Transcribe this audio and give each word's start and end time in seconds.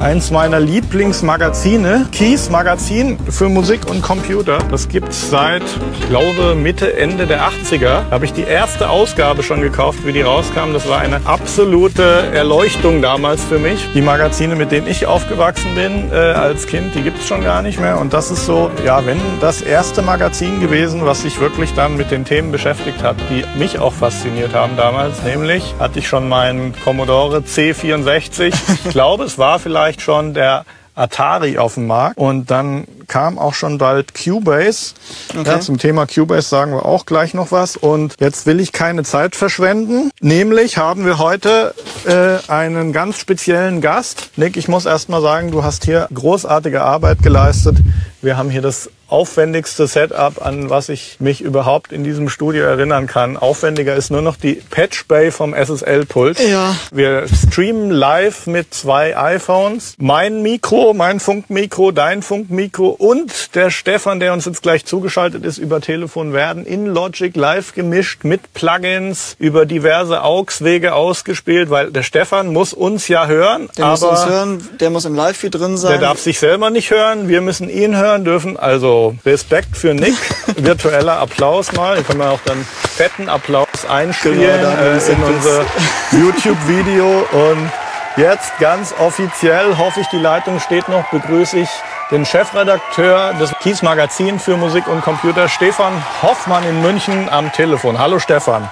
Eins 0.00 0.30
meiner 0.30 0.60
Lieblingsmagazine, 0.60 2.06
Keys 2.12 2.50
Magazin 2.50 3.18
für 3.28 3.48
Musik 3.48 3.90
und 3.90 4.00
Computer. 4.00 4.58
Das 4.70 4.88
gibt's 4.88 5.28
seit, 5.28 5.64
ich 5.92 6.08
glaube, 6.08 6.54
Mitte, 6.54 6.96
Ende 6.96 7.26
der 7.26 7.40
80er. 7.40 7.80
Da 7.80 8.10
habe 8.12 8.24
ich 8.24 8.32
die 8.32 8.44
erste 8.44 8.90
Ausgabe 8.90 9.42
schon 9.42 9.60
gekauft, 9.60 10.06
wie 10.06 10.12
die 10.12 10.20
rauskam. 10.20 10.72
Das 10.72 10.88
war 10.88 11.00
eine 11.00 11.20
absolute 11.24 12.28
Erleuchtung 12.32 13.02
damals 13.02 13.42
für 13.42 13.58
mich. 13.58 13.88
Die 13.92 14.00
Magazine, 14.00 14.54
mit 14.54 14.70
denen 14.70 14.86
ich 14.86 15.06
aufgewachsen 15.06 15.74
bin 15.74 16.12
äh, 16.12 16.14
als 16.14 16.68
Kind, 16.68 16.94
die 16.94 17.02
gibt's 17.02 17.26
schon 17.26 17.42
gar 17.42 17.62
nicht 17.62 17.80
mehr. 17.80 17.98
Und 17.98 18.12
das 18.12 18.30
ist 18.30 18.46
so, 18.46 18.70
ja, 18.86 19.04
wenn 19.04 19.18
das 19.40 19.62
erste 19.62 20.02
Magazin 20.02 20.60
gewesen, 20.60 21.06
was 21.06 21.22
sich 21.22 21.40
wirklich 21.40 21.74
dann 21.74 21.96
mit 21.96 22.12
den 22.12 22.24
Themen 22.24 22.52
beschäftigt 22.52 23.02
hat, 23.02 23.16
die 23.30 23.44
mich 23.58 23.80
auch 23.80 23.94
fasziniert 23.94 24.54
haben 24.54 24.76
damals. 24.76 25.24
Nämlich 25.24 25.74
hatte 25.80 25.98
ich 25.98 26.06
schon 26.06 26.28
meinen 26.28 26.72
Commodore 26.84 27.38
C64. 27.38 28.54
Ich 28.84 28.90
glaube, 28.90 29.24
es 29.24 29.38
war 29.38 29.58
vielleicht 29.58 29.87
schon 29.96 30.34
der 30.34 30.64
Atari 30.94 31.58
auf 31.58 31.74
dem 31.74 31.86
Markt. 31.86 32.18
Und 32.18 32.50
dann 32.50 32.86
kam 33.08 33.38
auch 33.38 33.54
schon 33.54 33.78
bald 33.78 34.14
Cubase. 34.14 34.94
Okay. 35.36 35.48
Ja, 35.48 35.60
zum 35.60 35.78
Thema 35.78 36.06
Cubase 36.06 36.48
sagen 36.48 36.72
wir 36.72 36.84
auch 36.84 37.06
gleich 37.06 37.34
noch 37.34 37.50
was 37.50 37.76
und 37.76 38.14
jetzt 38.20 38.46
will 38.46 38.60
ich 38.60 38.72
keine 38.72 39.02
Zeit 39.02 39.34
verschwenden. 39.34 40.10
Nämlich 40.20 40.76
haben 40.76 41.04
wir 41.04 41.18
heute 41.18 41.74
äh, 42.06 42.50
einen 42.50 42.92
ganz 42.92 43.18
speziellen 43.18 43.80
Gast. 43.80 44.30
Nick, 44.36 44.56
ich 44.56 44.68
muss 44.68 44.86
erst 44.86 45.08
mal 45.08 45.22
sagen, 45.22 45.50
du 45.50 45.64
hast 45.64 45.84
hier 45.84 46.08
großartige 46.12 46.82
Arbeit 46.82 47.22
geleistet. 47.22 47.78
Wir 48.20 48.36
haben 48.36 48.50
hier 48.50 48.62
das 48.62 48.90
aufwendigste 49.08 49.86
Setup, 49.86 50.44
an 50.44 50.68
was 50.70 50.88
ich 50.88 51.16
mich 51.18 51.40
überhaupt 51.40 51.92
in 51.92 52.04
diesem 52.04 52.28
Studio 52.28 52.64
erinnern 52.64 53.06
kann. 53.06 53.36
Aufwendiger 53.36 53.94
ist 53.94 54.10
nur 54.10 54.22
noch 54.22 54.36
die 54.36 54.54
Patch 54.70 55.06
Bay 55.06 55.30
vom 55.30 55.54
SSL-Pult. 55.54 56.38
Ja. 56.40 56.76
Wir 56.92 57.26
streamen 57.28 57.90
live 57.90 58.46
mit 58.46 58.74
zwei 58.74 59.16
iPhones. 59.16 59.94
Mein 59.98 60.42
Mikro, 60.42 60.92
mein 60.92 61.20
Funkmikro, 61.20 61.90
dein 61.90 62.22
Funkmikro 62.22 62.88
und 62.98 63.54
der 63.54 63.70
Stefan, 63.70 64.20
der 64.20 64.32
uns 64.32 64.44
jetzt 64.44 64.62
gleich 64.62 64.84
zugeschaltet 64.84 65.44
ist 65.44 65.58
über 65.58 65.80
Telefon, 65.80 66.32
werden 66.32 66.66
in 66.66 66.86
Logic 66.86 67.34
live 67.34 67.74
gemischt 67.74 68.24
mit 68.24 68.52
Plugins 68.54 69.36
über 69.38 69.66
diverse 69.66 70.22
AUX-Wege 70.22 70.94
ausgespielt, 70.94 71.70
weil 71.70 71.90
der 71.90 72.02
Stefan 72.02 72.52
muss 72.52 72.72
uns 72.72 73.08
ja 73.08 73.26
hören. 73.26 73.68
Der 73.78 73.86
muss 73.86 74.02
uns 74.02 74.26
hören, 74.26 74.68
der 74.80 74.90
muss 74.90 75.04
im 75.04 75.14
Live-Feed 75.14 75.54
drin 75.54 75.76
sein. 75.76 75.92
Der 75.92 76.00
darf 76.00 76.18
sich 76.18 76.38
selber 76.38 76.70
nicht 76.70 76.90
hören, 76.90 77.28
wir 77.28 77.40
müssen 77.40 77.70
ihn 77.70 77.96
hören 77.96 78.24
dürfen. 78.24 78.56
Also 78.56 79.14
Respekt 79.24 79.76
für 79.76 79.94
Nick. 79.94 80.16
Virtueller 80.56 81.18
Applaus 81.18 81.72
mal. 81.72 81.94
Hier 81.94 82.04
können 82.04 82.20
wir 82.20 82.30
auch 82.30 82.40
dann 82.44 82.64
fetten 82.96 83.28
Applaus 83.28 83.68
einspielen 83.88 84.40
genau, 84.40 84.70
äh, 84.70 85.12
in 85.12 85.22
unser 85.22 85.64
YouTube-Video. 86.12 87.26
Und 87.32 87.70
jetzt 88.18 88.58
ganz 88.58 88.92
offiziell, 88.98 89.78
hoffe 89.78 90.00
ich, 90.00 90.08
die 90.08 90.18
Leitung 90.18 90.58
steht 90.60 90.88
noch, 90.88 91.08
begrüße 91.10 91.58
ich 91.60 91.68
den 92.10 92.26
Chefredakteur 92.26 93.34
des 93.34 93.52
Kies 93.60 93.82
Magazin 93.82 94.38
für 94.40 94.56
Musik 94.56 94.88
und 94.88 95.02
Computer, 95.02 95.48
Stefan 95.48 95.92
Hoffmann 96.22 96.64
in 96.64 96.82
München 96.82 97.28
am 97.28 97.52
Telefon. 97.52 97.98
Hallo 97.98 98.18
Stefan. 98.18 98.68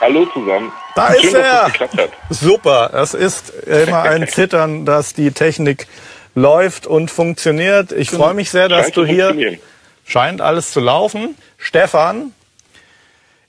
Hallo 0.00 0.24
zusammen. 0.26 0.72
Da 0.94 1.12
Schön, 1.14 1.24
ist 1.24 1.34
er. 1.34 1.70
Super. 2.30 2.90
Es 2.94 3.14
ist 3.14 3.50
immer 3.66 4.02
ein 4.02 4.26
Zittern, 4.28 4.86
dass 4.86 5.14
die 5.14 5.32
Technik 5.32 5.86
läuft 6.34 6.86
und 6.86 7.10
funktioniert. 7.10 7.92
Ich 7.92 8.10
freue 8.10 8.34
mich 8.34 8.50
sehr, 8.50 8.68
dass 8.68 8.92
du 8.92 9.04
hier 9.04 9.58
scheint 10.04 10.40
alles 10.40 10.72
zu 10.72 10.80
laufen. 10.80 11.36
Stefan, 11.58 12.32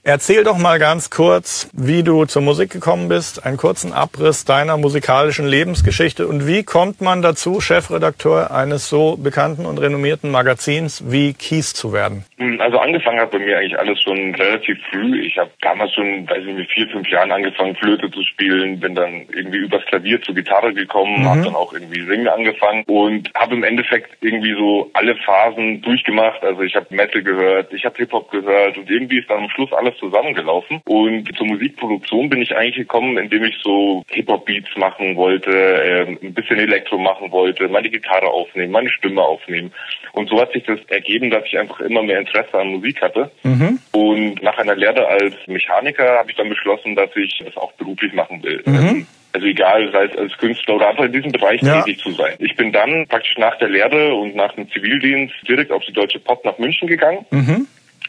Erzähl 0.04 0.42
doch 0.42 0.58
mal 0.58 0.80
ganz 0.80 1.10
kurz, 1.10 1.70
wie 1.72 2.02
du 2.02 2.24
zur 2.24 2.42
Musik 2.42 2.72
gekommen 2.72 3.08
bist, 3.08 3.46
einen 3.46 3.56
kurzen 3.56 3.92
Abriss 3.92 4.44
deiner 4.44 4.76
musikalischen 4.76 5.46
Lebensgeschichte 5.46 6.26
und 6.26 6.44
wie 6.44 6.64
kommt 6.64 7.00
man 7.00 7.22
dazu, 7.22 7.60
Chefredakteur 7.60 8.50
eines 8.50 8.88
so 8.88 9.16
bekannten 9.16 9.64
und 9.64 9.78
renommierten 9.78 10.32
Magazins 10.32 11.04
wie 11.06 11.34
Kies 11.34 11.72
zu 11.72 11.92
werden? 11.92 12.24
Hm, 12.38 12.60
also 12.60 12.78
angefangen 12.78 13.20
hat 13.20 13.30
bei 13.30 13.38
mir 13.38 13.58
eigentlich 13.58 13.78
alles 13.78 14.02
schon 14.02 14.34
relativ 14.34 14.76
früh. 14.90 15.20
Ich 15.24 15.38
habe 15.38 15.52
damals 15.60 15.94
schon, 15.94 16.28
weiß 16.28 16.44
ich 16.48 16.52
mit 16.52 16.68
vier, 16.72 16.88
fünf 16.88 17.08
Jahren 17.08 17.30
angefangen, 17.30 17.76
Flöte 17.76 18.10
zu 18.10 18.24
spielen, 18.24 18.80
bin 18.80 18.96
dann 18.96 19.26
irgendwie 19.32 19.58
übers 19.58 19.84
Klavier 19.84 20.20
zur 20.22 20.34
Gitarre 20.34 20.74
gekommen, 20.74 21.20
mhm. 21.20 21.28
habe 21.28 21.42
dann 21.42 21.54
auch 21.54 21.72
irgendwie 21.72 22.04
singen 22.04 22.26
angefangen 22.26 22.82
und 22.88 23.30
habe 23.36 23.54
im 23.54 23.62
Endeffekt 23.62 24.16
irgendwie 24.20 24.54
so 24.54 24.90
alle 24.94 25.14
Phasen 25.14 25.80
durchgemacht. 25.82 26.42
Also 26.42 26.62
ich 26.62 26.74
habe 26.74 26.86
Metal 26.90 27.22
gehört, 27.22 27.72
ich 27.72 27.84
habe 27.84 27.94
Hip-Hop 27.98 28.32
gehört 28.32 28.76
und 28.76 28.90
irgendwie 28.90 29.20
ist 29.20 29.30
dann 29.30 29.44
am 29.44 29.50
Schluss 29.50 29.72
alles 29.72 29.91
zusammengelaufen. 29.98 30.80
Und 30.84 31.34
zur 31.36 31.46
Musikproduktion 31.46 32.28
bin 32.28 32.42
ich 32.42 32.56
eigentlich 32.56 32.76
gekommen, 32.76 33.18
indem 33.18 33.44
ich 33.44 33.56
so 33.62 34.04
Hip-Hop-Beats 34.08 34.76
machen 34.76 35.16
wollte, 35.16 35.50
äh, 35.50 36.06
ein 36.22 36.34
bisschen 36.34 36.58
Elektro 36.58 36.98
machen 36.98 37.30
wollte, 37.30 37.68
meine 37.68 37.90
Gitarre 37.90 38.28
aufnehmen, 38.28 38.72
meine 38.72 38.90
Stimme 38.90 39.22
aufnehmen. 39.22 39.72
Und 40.12 40.28
so 40.28 40.40
hat 40.40 40.52
sich 40.52 40.64
das 40.64 40.78
ergeben, 40.88 41.30
dass 41.30 41.44
ich 41.46 41.58
einfach 41.58 41.80
immer 41.80 42.02
mehr 42.02 42.20
Interesse 42.20 42.58
an 42.58 42.68
Musik 42.68 43.00
hatte. 43.00 43.30
Mhm. 43.42 43.78
Und 43.92 44.42
nach 44.42 44.58
einer 44.58 44.76
Lehre 44.76 45.06
als 45.06 45.34
Mechaniker 45.46 46.18
habe 46.18 46.30
ich 46.30 46.36
dann 46.36 46.48
beschlossen, 46.48 46.94
dass 46.94 47.10
ich 47.16 47.42
das 47.44 47.56
auch 47.56 47.72
beruflich 47.72 48.12
machen 48.12 48.42
will. 48.42 48.62
Mhm. 48.66 48.74
Ähm, 48.74 49.06
also 49.34 49.46
egal, 49.46 49.90
sei 49.92 50.04
es 50.04 50.18
als 50.18 50.36
Künstler 50.36 50.76
oder 50.76 50.88
einfach 50.88 51.04
in 51.04 51.12
diesem 51.12 51.32
Bereich 51.32 51.62
ja. 51.62 51.82
tätig 51.82 52.02
zu 52.02 52.12
sein. 52.12 52.34
Ich 52.38 52.54
bin 52.54 52.70
dann 52.70 53.06
praktisch 53.08 53.38
nach 53.38 53.56
der 53.58 53.68
Lehre 53.68 54.14
und 54.14 54.36
nach 54.36 54.54
dem 54.54 54.70
Zivildienst 54.70 55.34
direkt 55.48 55.72
auf 55.72 55.82
die 55.84 55.92
Deutsche 55.92 56.18
Pop 56.18 56.44
nach 56.44 56.58
München 56.58 56.86
gegangen. 56.86 57.24
Mhm. 57.30 57.66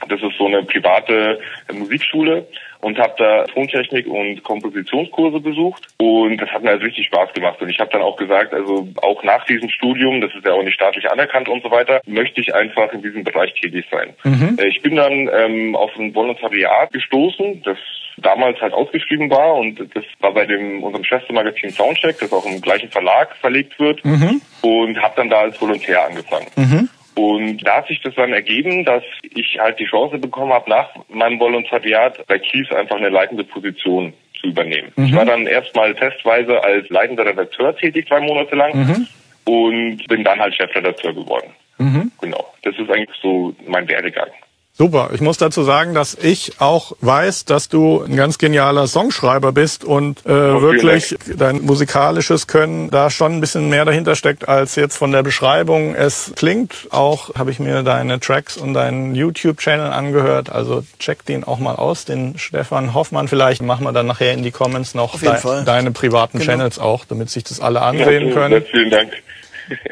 Das 0.09 0.22
ist 0.22 0.38
so 0.38 0.48
eine 0.48 0.64
private 0.64 1.40
Musikschule 1.72 2.48
und 2.84 3.00
habe 3.00 3.14
da 3.18 3.44
Tontechnik 3.46 4.08
und 4.08 4.44
Kompositionskurse 4.44 5.40
besucht 5.40 5.88
und 5.98 6.38
das 6.38 6.50
hat 6.50 6.64
mir 6.64 6.72
also 6.72 6.84
richtig 6.84 7.06
Spaß 7.08 7.34
gemacht 7.34 7.62
und 7.62 7.70
ich 7.70 7.80
habe 7.80 7.90
dann 7.92 8.02
auch 8.02 8.18
gesagt, 8.18 8.54
also 8.54 8.88
auch 9.02 9.24
nach 9.24 9.46
diesem 9.46 9.70
Studium, 9.70 10.20
das 10.20 10.34
ist 10.36 10.46
ja 10.46 10.52
auch 10.52 10.64
nicht 10.64 10.76
staatlich 10.76 11.09
anerkannt 11.09 11.48
und 11.48 11.64
so 11.64 11.72
weiter, 11.72 12.02
möchte 12.06 12.42
ich 12.42 12.54
einfach 12.54 12.92
in 12.92 13.02
diesem 13.02 13.24
Bereich 13.24 13.54
tätig 13.54 13.86
sein. 13.90 14.14
Mhm. 14.24 14.58
Äh, 14.59 14.68
ich 14.68 14.81
bin 14.81 14.96
dann 14.96 15.30
ähm, 15.34 15.76
auf 15.76 15.92
ein 15.98 16.14
Volontariat 16.14 16.92
gestoßen, 16.92 17.62
das 17.64 17.78
damals 18.18 18.60
halt 18.62 18.74
ausgeschrieben 18.74 19.30
war 19.30 19.56
und 19.56 19.80
das 19.80 20.04
war 20.20 20.34
bei 20.34 20.46
dem 20.46 20.84
unserem 20.84 21.04
Schwestermagazin 21.04 21.72
Soundcheck, 21.72 22.20
das 22.20 22.34
auch 22.34 22.46
im 22.46 22.62
gleichen 22.62 22.90
Verlag 22.90 23.36
verlegt 23.38 23.80
wird 23.80 24.04
mhm. 24.04 24.42
und 24.62 25.02
habe 25.02 25.14
dann 25.16 25.30
da 25.30 25.40
als 25.40 25.60
Volontär 25.60 26.06
angefangen. 26.06 26.48
Mhm. 26.56 26.90
Und 27.16 27.59
da 27.59 27.78
hat 27.78 27.88
sich 27.88 28.01
das 28.01 28.16
dann 28.16 28.34
ergeben, 28.34 28.85
dass 28.85 29.03
ich 29.22 29.59
halt 29.59 29.79
die 29.79 29.85
Chance 29.85 30.18
bekommen 30.18 30.51
habe, 30.51 30.69
nach 30.69 30.90
meinem 31.09 31.40
Volontariat 31.40 32.25
bei 32.28 32.40
Kies 32.40 32.72
einfach 32.72 32.96
eine 32.96 33.09
leitende 33.09 33.44
Position 33.44 34.13
zu 34.40 34.47
übernehmen. 34.47 34.91
Mhm. 34.96 35.06
Ich 35.06 35.16
war 35.16 35.25
dann 35.25 35.46
erstmal 35.46 35.94
testweise 35.96 36.63
als 36.63 36.90
leitender 36.90 37.25
Redakteur 37.25 37.75
tätig, 37.75 38.07
zwei 38.07 38.19
Monate 38.19 38.56
lang. 38.56 38.75
Mhm. 38.75 39.07
Und 39.46 40.07
bin 40.07 40.24
dann 40.24 40.40
halt 40.40 40.56
Chefredakteur 40.56 41.13
geworden. 41.13 41.51
Mhm. 41.78 42.12
Genau. 42.22 42.53
Das 42.62 42.78
ist 42.78 42.90
eigentlich 42.90 43.19
so 43.22 43.53
mein 43.68 43.88
Werdegang. 43.90 44.30
Super. 44.76 45.12
Ich 45.14 45.22
muss 45.22 45.38
dazu 45.38 45.62
sagen, 45.62 45.94
dass 45.94 46.16
ich 46.16 46.54
auch 46.60 46.94
weiß, 47.00 47.46
dass 47.46 47.70
du 47.70 48.02
ein 48.02 48.16
ganz 48.16 48.40
genialer 48.40 48.88
Songschreiber 48.88 49.52
bist 49.52 49.84
und 49.84 50.26
äh, 50.26 50.32
oh, 50.32 50.64
wirklich 50.64 51.16
dein 51.38 51.62
musikalisches 51.62 52.48
Können 52.48 52.90
da 52.90 53.12
schon 53.12 53.34
ein 53.34 53.40
bisschen 53.40 53.70
mehr 53.70 53.86
dahinter 53.86 54.16
steckt, 54.16 54.50
als 54.50 54.76
jetzt 54.76 54.98
von 54.98 55.12
der 55.12 55.22
Beschreibung 55.22 55.94
es 55.94 56.34
klingt. 56.36 56.88
Auch 56.90 57.36
habe 57.36 57.52
ich 57.52 57.60
mir 57.60 57.84
deine 57.84 58.20
Tracks 58.20 58.58
und 58.58 58.74
deinen 58.74 59.14
YouTube-Channel 59.14 59.92
angehört. 59.92 60.50
Also 60.50 60.84
check 60.98 61.24
den 61.24 61.44
auch 61.44 61.60
mal 61.60 61.76
aus, 61.76 62.06
den 62.06 62.40
Stefan 62.40 62.96
Hoffmann. 62.96 63.28
Vielleicht 63.28 63.62
machen 63.62 63.84
wir 63.84 63.92
dann 63.92 64.08
nachher 64.08 64.34
in 64.34 64.42
die 64.42 64.52
Comments 64.52 64.96
noch 64.96 65.20
de 65.20 65.64
deine 65.66 65.92
privaten 65.92 66.40
genau. 66.40 66.52
Channels 66.52 66.80
auch, 66.80 67.06
damit 67.06 67.30
sich 67.30 67.44
das 67.44 67.60
alle 67.60 67.84
ansehen 67.84 68.30
ja, 68.30 68.34
können. 68.34 68.64
Vielen 68.72 68.90
Dank. 68.90 69.12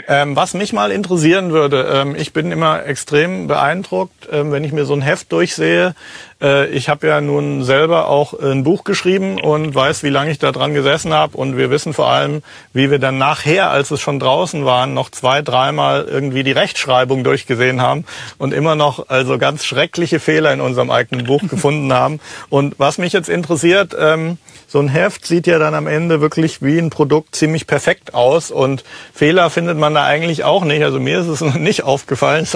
Ähm, 0.07 0.35
was 0.35 0.53
mich 0.53 0.73
mal 0.73 0.91
interessieren 0.91 1.51
würde, 1.51 1.89
ähm, 1.93 2.15
ich 2.15 2.33
bin 2.33 2.51
immer 2.51 2.85
extrem 2.85 3.47
beeindruckt, 3.47 4.27
ähm, 4.31 4.51
wenn 4.51 4.63
ich 4.63 4.71
mir 4.71 4.85
so 4.85 4.93
ein 4.93 5.01
Heft 5.01 5.31
durchsehe. 5.31 5.95
Äh, 6.41 6.67
ich 6.69 6.89
habe 6.89 7.07
ja 7.07 7.21
nun 7.21 7.63
selber 7.63 8.07
auch 8.07 8.33
ein 8.33 8.63
Buch 8.63 8.83
geschrieben 8.83 9.39
und 9.39 9.73
weiß, 9.75 10.03
wie 10.03 10.09
lange 10.09 10.31
ich 10.31 10.39
da 10.39 10.51
dran 10.51 10.73
gesessen 10.73 11.13
habe. 11.13 11.37
Und 11.37 11.57
wir 11.57 11.69
wissen 11.69 11.93
vor 11.93 12.07
allem, 12.07 12.41
wie 12.73 12.89
wir 12.89 12.99
dann 12.99 13.17
nachher, 13.17 13.69
als 13.69 13.91
es 13.91 14.01
schon 14.01 14.19
draußen 14.19 14.65
waren, 14.65 14.93
noch 14.93 15.09
zwei, 15.09 15.41
dreimal 15.41 16.05
irgendwie 16.09 16.43
die 16.43 16.51
Rechtschreibung 16.51 17.23
durchgesehen 17.23 17.81
haben 17.81 18.05
und 18.37 18.53
immer 18.53 18.75
noch 18.75 19.09
also 19.09 19.37
ganz 19.37 19.65
schreckliche 19.65 20.19
Fehler 20.19 20.53
in 20.53 20.61
unserem 20.61 20.89
eigenen 20.89 21.25
Buch 21.25 21.41
gefunden 21.47 21.93
haben. 21.93 22.19
Und 22.49 22.75
was 22.77 22.97
mich 22.97 23.13
jetzt 23.13 23.29
interessiert, 23.29 23.95
ähm, 23.97 24.37
so 24.71 24.79
ein 24.79 24.87
Heft 24.87 25.25
sieht 25.25 25.47
ja 25.47 25.59
dann 25.59 25.75
am 25.75 25.85
Ende 25.85 26.21
wirklich 26.21 26.61
wie 26.61 26.77
ein 26.77 26.89
Produkt 26.89 27.35
ziemlich 27.35 27.67
perfekt 27.67 28.13
aus 28.13 28.51
und 28.51 28.85
Fehler 29.13 29.49
findet 29.49 29.77
man 29.77 29.93
da 29.93 30.05
eigentlich 30.05 30.45
auch 30.45 30.63
nicht. 30.63 30.81
Also 30.83 30.97
mir 30.97 31.19
ist 31.19 31.27
es 31.27 31.41
noch 31.41 31.55
nicht 31.55 31.83
aufgefallen, 31.83 32.47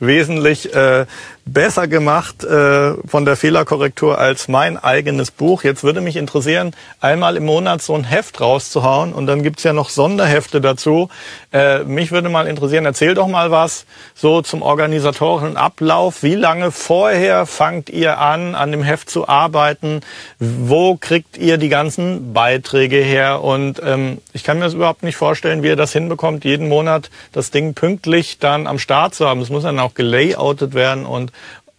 wesentlich 0.00 0.74
äh, 0.74 1.04
besser 1.44 1.86
gemacht 1.86 2.42
äh, 2.42 2.94
von 3.06 3.26
der 3.28 3.36
Fehlerkorrektur 3.36 4.18
als 4.18 4.48
mein 4.48 4.76
eigenes 4.76 5.30
Buch. 5.30 5.62
Jetzt 5.62 5.84
würde 5.84 6.00
mich 6.00 6.16
interessieren, 6.16 6.72
einmal 7.00 7.36
im 7.36 7.44
Monat 7.44 7.82
so 7.82 7.94
ein 7.94 8.04
Heft 8.04 8.40
rauszuhauen 8.40 9.12
und 9.12 9.26
dann 9.26 9.42
gibt's 9.42 9.62
ja 9.62 9.72
noch 9.72 9.90
Sonderhefte 9.90 10.60
dazu. 10.60 11.08
Äh, 11.52 11.84
mich 11.84 12.10
würde 12.10 12.28
mal 12.28 12.46
interessieren, 12.46 12.84
erzähl 12.84 13.14
doch 13.14 13.28
mal 13.28 13.50
was 13.50 13.86
so 14.14 14.42
zum 14.42 14.62
organisatorischen 14.62 15.56
Ablauf. 15.56 16.22
Wie 16.22 16.34
lange 16.34 16.70
vorher 16.70 17.46
fangt 17.46 17.90
ihr 17.90 18.18
an, 18.18 18.54
an 18.54 18.72
dem 18.72 18.82
Heft 18.82 19.10
zu 19.10 19.28
arbeiten? 19.28 20.00
Wo 20.38 20.96
kriegt 20.96 21.38
ihr 21.38 21.58
die 21.58 21.68
ganzen 21.68 22.32
Beiträge 22.32 22.96
her? 22.96 23.42
Und 23.42 23.80
ähm, 23.84 24.18
ich 24.32 24.44
kann 24.44 24.58
mir 24.58 24.64
das 24.64 24.74
überhaupt 24.74 25.02
nicht 25.02 25.16
vorstellen, 25.16 25.62
wie 25.62 25.68
ihr 25.68 25.76
das 25.76 25.92
hinbekommt, 25.92 26.44
jeden 26.44 26.68
Monat 26.68 27.10
das 27.32 27.50
Ding 27.50 27.74
pünktlich 27.74 28.38
dann 28.38 28.66
am 28.66 28.78
Start 28.78 29.14
zu 29.14 29.28
haben. 29.28 29.40
Es 29.40 29.50
muss 29.50 29.62
dann 29.62 29.78
auch 29.78 29.94
gelayoutet 29.94 30.74
werden 30.74 31.06
und 31.06 31.32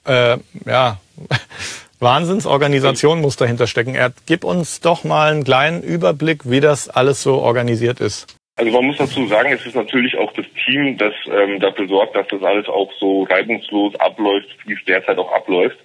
äh, 0.06 0.38
ja, 0.66 0.98
Wahnsinnsorganisation 2.00 3.22
muss 3.22 3.36
dahinter 3.36 3.68
stecken. 3.68 3.96
Er, 3.96 4.14
gib 4.26 4.44
uns 4.44 4.80
doch 4.80 5.04
mal 5.04 5.32
einen 5.32 5.44
kleinen 5.44 5.84
Überblick, 5.84 6.50
wie 6.50 6.62
das 6.62 6.90
alles 6.90 7.22
so 7.22 7.36
organisiert 7.40 8.00
ist. 8.00 8.40
Also 8.56 8.72
man 8.72 8.86
muss 8.88 8.98
dazu 8.98 9.26
sagen, 9.28 9.54
es 9.54 9.66
ist 9.66 9.76
natürlich 9.76 10.18
auch 10.18 10.34
das 10.34 10.46
Team, 10.66 10.98
das 10.98 11.14
ähm, 11.32 11.62
dafür 11.62 11.88
sorgt, 11.88 12.16
dass 12.16 12.28
das 12.28 12.44
alles 12.44 12.68
auch 12.68 12.92
so 13.00 13.24
reibungslos 13.24 13.96
abläuft, 13.96 14.50
wie 14.66 14.74
es 14.74 14.84
derzeit 14.86 15.18
auch 15.18 15.32
abläuft. 15.32 15.78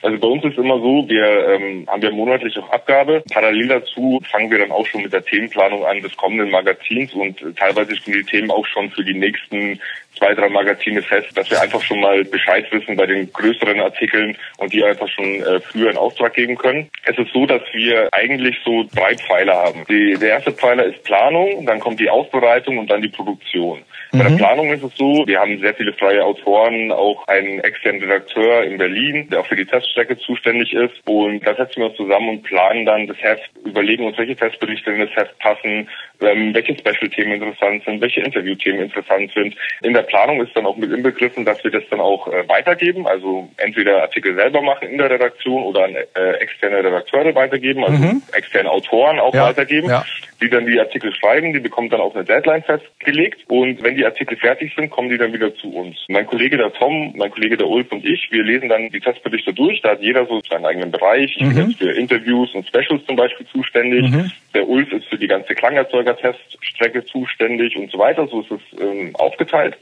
Also 0.00 0.18
bei 0.18 0.28
uns 0.28 0.42
ist 0.44 0.56
immer 0.56 0.78
so, 0.78 1.06
wir 1.08 1.48
ähm, 1.50 1.86
haben 1.88 2.02
ja 2.02 2.10
monatlich 2.10 2.58
auch 2.58 2.70
Abgabe. 2.70 3.22
Parallel 3.32 3.68
dazu 3.68 4.18
fangen 4.30 4.50
wir 4.50 4.58
dann 4.58 4.72
auch 4.72 4.86
schon 4.86 5.02
mit 5.02 5.12
der 5.12 5.24
Themenplanung 5.24 5.84
an 5.84 6.00
des 6.00 6.16
kommenden 6.16 6.50
Magazins 6.50 7.12
und 7.12 7.38
teilweise 7.56 7.94
stehen 7.96 8.14
die 8.14 8.24
Themen 8.24 8.50
auch 8.50 8.66
schon 8.66 8.90
für 8.90 9.04
die 9.04 9.14
nächsten 9.14 9.78
zwei, 10.16 10.34
drei 10.34 10.48
Magazine 10.48 11.02
fest, 11.02 11.28
dass 11.36 11.50
wir 11.50 11.60
einfach 11.60 11.82
schon 11.82 12.00
mal 12.00 12.24
Bescheid 12.24 12.66
wissen 12.70 12.96
bei 12.96 13.06
den 13.06 13.32
größeren 13.32 13.80
Artikeln 13.80 14.36
und 14.58 14.72
die 14.72 14.84
einfach 14.84 15.08
schon 15.08 15.42
äh, 15.42 15.60
früher 15.60 15.90
in 15.90 15.96
Auftrag 15.96 16.34
geben 16.34 16.56
können. 16.56 16.88
Es 17.04 17.18
ist 17.18 17.32
so, 17.32 17.46
dass 17.46 17.62
wir 17.72 18.08
eigentlich 18.12 18.56
so 18.64 18.84
drei 18.94 19.16
Pfeiler 19.16 19.54
haben. 19.54 19.84
Die, 19.88 20.14
der 20.14 20.30
erste 20.30 20.52
Pfeiler 20.52 20.84
ist 20.84 21.02
Planung, 21.04 21.66
dann 21.66 21.80
kommt 21.80 22.00
die 22.00 22.10
Aufbereitung 22.10 22.78
und 22.78 22.90
dann 22.90 23.02
die 23.02 23.08
Produktion. 23.08 23.82
Mhm. 24.12 24.18
Bei 24.18 24.24
der 24.24 24.32
mhm. 24.32 24.36
Planung 24.36 24.72
ist 24.72 24.84
es 24.84 24.96
so, 24.96 25.24
wir 25.26 25.40
haben 25.40 25.58
sehr 25.60 25.74
viele 25.74 25.92
freie 25.94 26.24
Autoren, 26.24 26.92
auch 26.92 27.26
einen 27.28 27.60
externen 27.60 28.02
Redakteur 28.02 28.62
in 28.64 28.76
Berlin, 28.76 29.28
der 29.30 29.40
auch 29.40 29.46
für 29.46 29.56
die 29.56 29.64
Teststrecke 29.64 30.18
zuständig 30.18 30.72
ist. 30.74 30.94
Und 31.06 31.46
da 31.46 31.54
setzen 31.54 31.80
wir 31.80 31.86
uns 31.86 31.96
zusammen 31.96 32.28
und 32.28 32.42
planen 32.42 32.84
dann 32.84 33.06
das 33.06 33.16
Heft, 33.22 33.50
überlegen 33.64 34.04
uns, 34.04 34.18
welche 34.18 34.36
Testberichte 34.36 34.90
in 34.90 35.00
das 35.00 35.16
Heft 35.16 35.38
passen, 35.38 35.88
ähm, 36.20 36.54
welche 36.54 36.76
Special-Themen 36.76 37.42
interessant 37.42 37.84
sind, 37.84 38.00
welche 38.00 38.20
Interview-Themen 38.20 38.80
interessant 38.80 39.32
sind. 39.32 39.56
In 39.82 39.94
der 40.02 40.08
Planung 40.08 40.44
ist 40.44 40.54
dann 40.56 40.66
auch 40.66 40.76
mit 40.76 40.90
inbegriffen, 40.90 41.44
dass 41.44 41.62
wir 41.62 41.70
das 41.70 41.84
dann 41.90 42.00
auch 42.00 42.26
äh, 42.26 42.48
weitergeben, 42.48 43.06
also 43.06 43.48
entweder 43.56 44.02
Artikel 44.02 44.34
selber 44.34 44.60
machen 44.60 44.88
in 44.88 44.98
der 44.98 45.10
Redaktion 45.10 45.62
oder 45.62 45.84
an 45.84 45.94
äh, 45.94 46.32
externe 46.40 46.78
Redakteure 46.78 47.34
weitergeben, 47.34 47.84
also 47.84 47.96
mhm. 47.98 48.22
externe 48.32 48.70
Autoren 48.70 49.20
auch 49.20 49.34
ja. 49.34 49.46
weitergeben, 49.46 49.88
ja. 49.88 50.04
die 50.40 50.50
dann 50.50 50.66
die 50.66 50.78
Artikel 50.78 51.14
schreiben, 51.14 51.52
die 51.52 51.60
bekommen 51.60 51.88
dann 51.88 52.00
auch 52.00 52.14
eine 52.14 52.24
Deadline 52.24 52.62
festgelegt 52.64 53.44
und 53.48 53.82
wenn 53.82 53.96
die 53.96 54.04
Artikel 54.04 54.36
fertig 54.36 54.74
sind, 54.74 54.90
kommen 54.90 55.08
die 55.08 55.18
dann 55.18 55.32
wieder 55.32 55.54
zu 55.54 55.72
uns. 55.72 55.96
Mein 56.08 56.26
Kollege 56.26 56.56
der 56.56 56.72
Tom, 56.72 57.14
mein 57.16 57.30
Kollege 57.30 57.56
der 57.56 57.68
Ulf 57.68 57.92
und 57.92 58.04
ich, 58.04 58.28
wir 58.30 58.42
lesen 58.42 58.68
dann 58.68 58.88
die 58.90 59.00
Testberichte 59.00 59.54
durch, 59.54 59.80
da 59.82 59.90
hat 59.90 60.00
jeder 60.00 60.26
so 60.26 60.40
seinen 60.48 60.66
eigenen 60.66 60.90
Bereich. 60.90 61.36
Ich 61.36 61.42
mhm. 61.42 61.54
bin 61.54 61.68
jetzt 61.68 61.78
für 61.78 61.92
Interviews 61.92 62.54
und 62.54 62.66
Specials 62.66 63.04
zum 63.06 63.16
Beispiel 63.16 63.46
zuständig. 63.46 64.10
Mhm. 64.10 64.32
Der 64.54 64.68
Ulf 64.68 64.92
ist 64.92 65.06
für 65.06 65.16
die 65.16 65.28
ganze 65.28 65.54
Klangerzeuger-Teststrecke 65.54 67.04
zuständig 67.06 67.76
und 67.76 67.90
so 67.90 67.98
weiter. 67.98 68.26
So 68.26 68.40
ist 68.40 68.50
es 68.50 68.80
ähm, 68.80 69.14
aufgeteilt. 69.14 69.76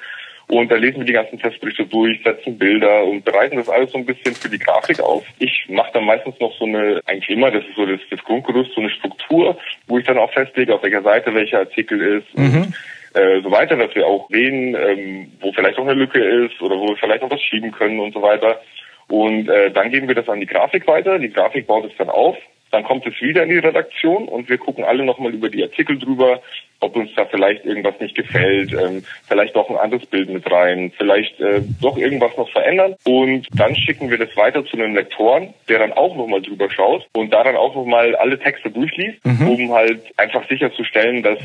Und 0.50 0.70
da 0.70 0.76
lesen 0.76 0.99
wir 0.99 1.05
die 1.05 1.12
ganzen 1.12 1.38
Testberichte 1.38 1.87
durch, 1.87 2.20
setzen 2.25 2.58
Bilder 2.58 3.05
und 3.05 3.25
bereiten 3.25 3.56
das 3.56 3.69
alles 3.69 3.93
so 3.93 3.99
ein 3.99 4.05
bisschen 4.05 4.35
für 4.35 4.49
die 4.49 4.58
Grafik 4.58 4.99
auf. 4.99 5.25
Ich 5.38 5.67
mache 5.69 5.93
dann 5.93 6.05
meistens 6.05 6.41
noch 6.41 6.52
so 6.58 6.64
eine, 6.64 7.00
ein 7.06 7.20
Thema, 7.20 7.52
das 7.52 7.64
ist 7.64 7.76
so 7.76 7.87
das, 7.87 8.00
das 8.11 8.19
Grundgerüst, 8.25 8.73
so 8.75 8.81
eine 8.81 8.91
Struktur, 8.91 9.56
wo 9.87 9.99
ich 9.99 10.06
dann 10.06 10.19
auch 10.19 10.32
festlege, 10.32 10.75
auf 10.75 10.82
welcher 10.82 11.02
Seite 11.02 11.32
welcher 11.35 11.61
Artikel 11.61 12.00
ist. 12.00 12.37
Mhm. 12.37 12.62
Und, 12.62 12.75
äh, 13.14 13.41
so 13.43 13.50
weiter, 13.52 13.76
dass 13.76 13.94
wir 13.94 14.05
auch 14.06 14.29
sehen, 14.29 14.75
ähm, 14.75 15.32
wo 15.41 15.52
vielleicht 15.52 15.79
noch 15.79 15.87
eine 15.87 15.94
Lücke 15.94 16.19
ist 16.19 16.61
oder 16.61 16.76
wo 16.76 16.88
wir 16.88 16.97
vielleicht 16.97 17.23
noch 17.23 17.31
was 17.31 17.43
schieben 17.43 17.70
können 17.70 18.00
und 18.00 18.12
so 18.12 18.20
weiter. 18.20 18.61
Und 19.06 19.49
äh, 19.49 19.70
dann 19.70 19.91
geben 19.91 20.08
wir 20.08 20.17
das 20.17 20.29
an 20.29 20.41
die 20.41 20.47
Grafik 20.47 20.87
weiter. 20.88 21.19
Die 21.20 21.32
Grafik 21.32 21.69
baut 21.69 21.85
es 21.85 21.97
dann 21.97 22.08
auf 22.08 22.37
dann 22.71 22.85
kommt 22.85 23.07
es 23.07 23.21
wieder 23.21 23.43
in 23.43 23.51
die 23.51 23.59
Redaktion 23.59 24.29
und 24.29 24.49
wir 24.49 24.59
gucken 24.59 24.85
alle 24.85 25.05
nochmal 25.05 25.35
über 25.35 25.49
die 25.49 25.63
Artikel 25.63 25.99
drüber, 25.99 26.41
ob 26.81 26.97
uns 26.97 27.11
da 27.15 27.27
vielleicht 27.27 27.65
irgendwas 27.67 28.01
nicht 28.01 28.15
gefällt, 28.15 28.73
ähm, 28.73 29.05
vielleicht 29.29 29.55
doch 29.55 29.69
ein 29.69 29.77
anderes 29.77 30.07
Bild 30.07 30.31
mit 30.31 30.51
rein, 30.51 30.93
vielleicht 30.97 31.39
äh, 31.41 31.61
doch 31.81 31.97
irgendwas 31.97 32.37
noch 32.37 32.51
verändern. 32.51 32.95
Und 33.05 33.47
dann 33.55 33.77
schicken 33.77 34.11
wir 34.11 34.19
das 34.19 34.35
weiter 34.37 34.65
zu 34.65 34.77
einem 34.77 34.95
Lektoren, 34.95 35.53
der 35.69 35.81
dann 35.81 35.93
auch 35.93 36.17
nochmal 36.17 36.41
drüber 36.41 36.71
schaut 36.71 37.07
und 37.13 37.33
da 37.33 37.45
dann 37.45 37.57
auch 37.57 37.75
nochmal 37.75 38.17
alle 38.17 38.39
Texte 38.39 38.71
durchliest, 38.71 39.25
mhm. 39.25 39.49
um 39.49 39.73
halt 39.73 40.01
einfach 40.17 40.49
sicherzustellen, 40.49 41.23
dass 41.23 41.39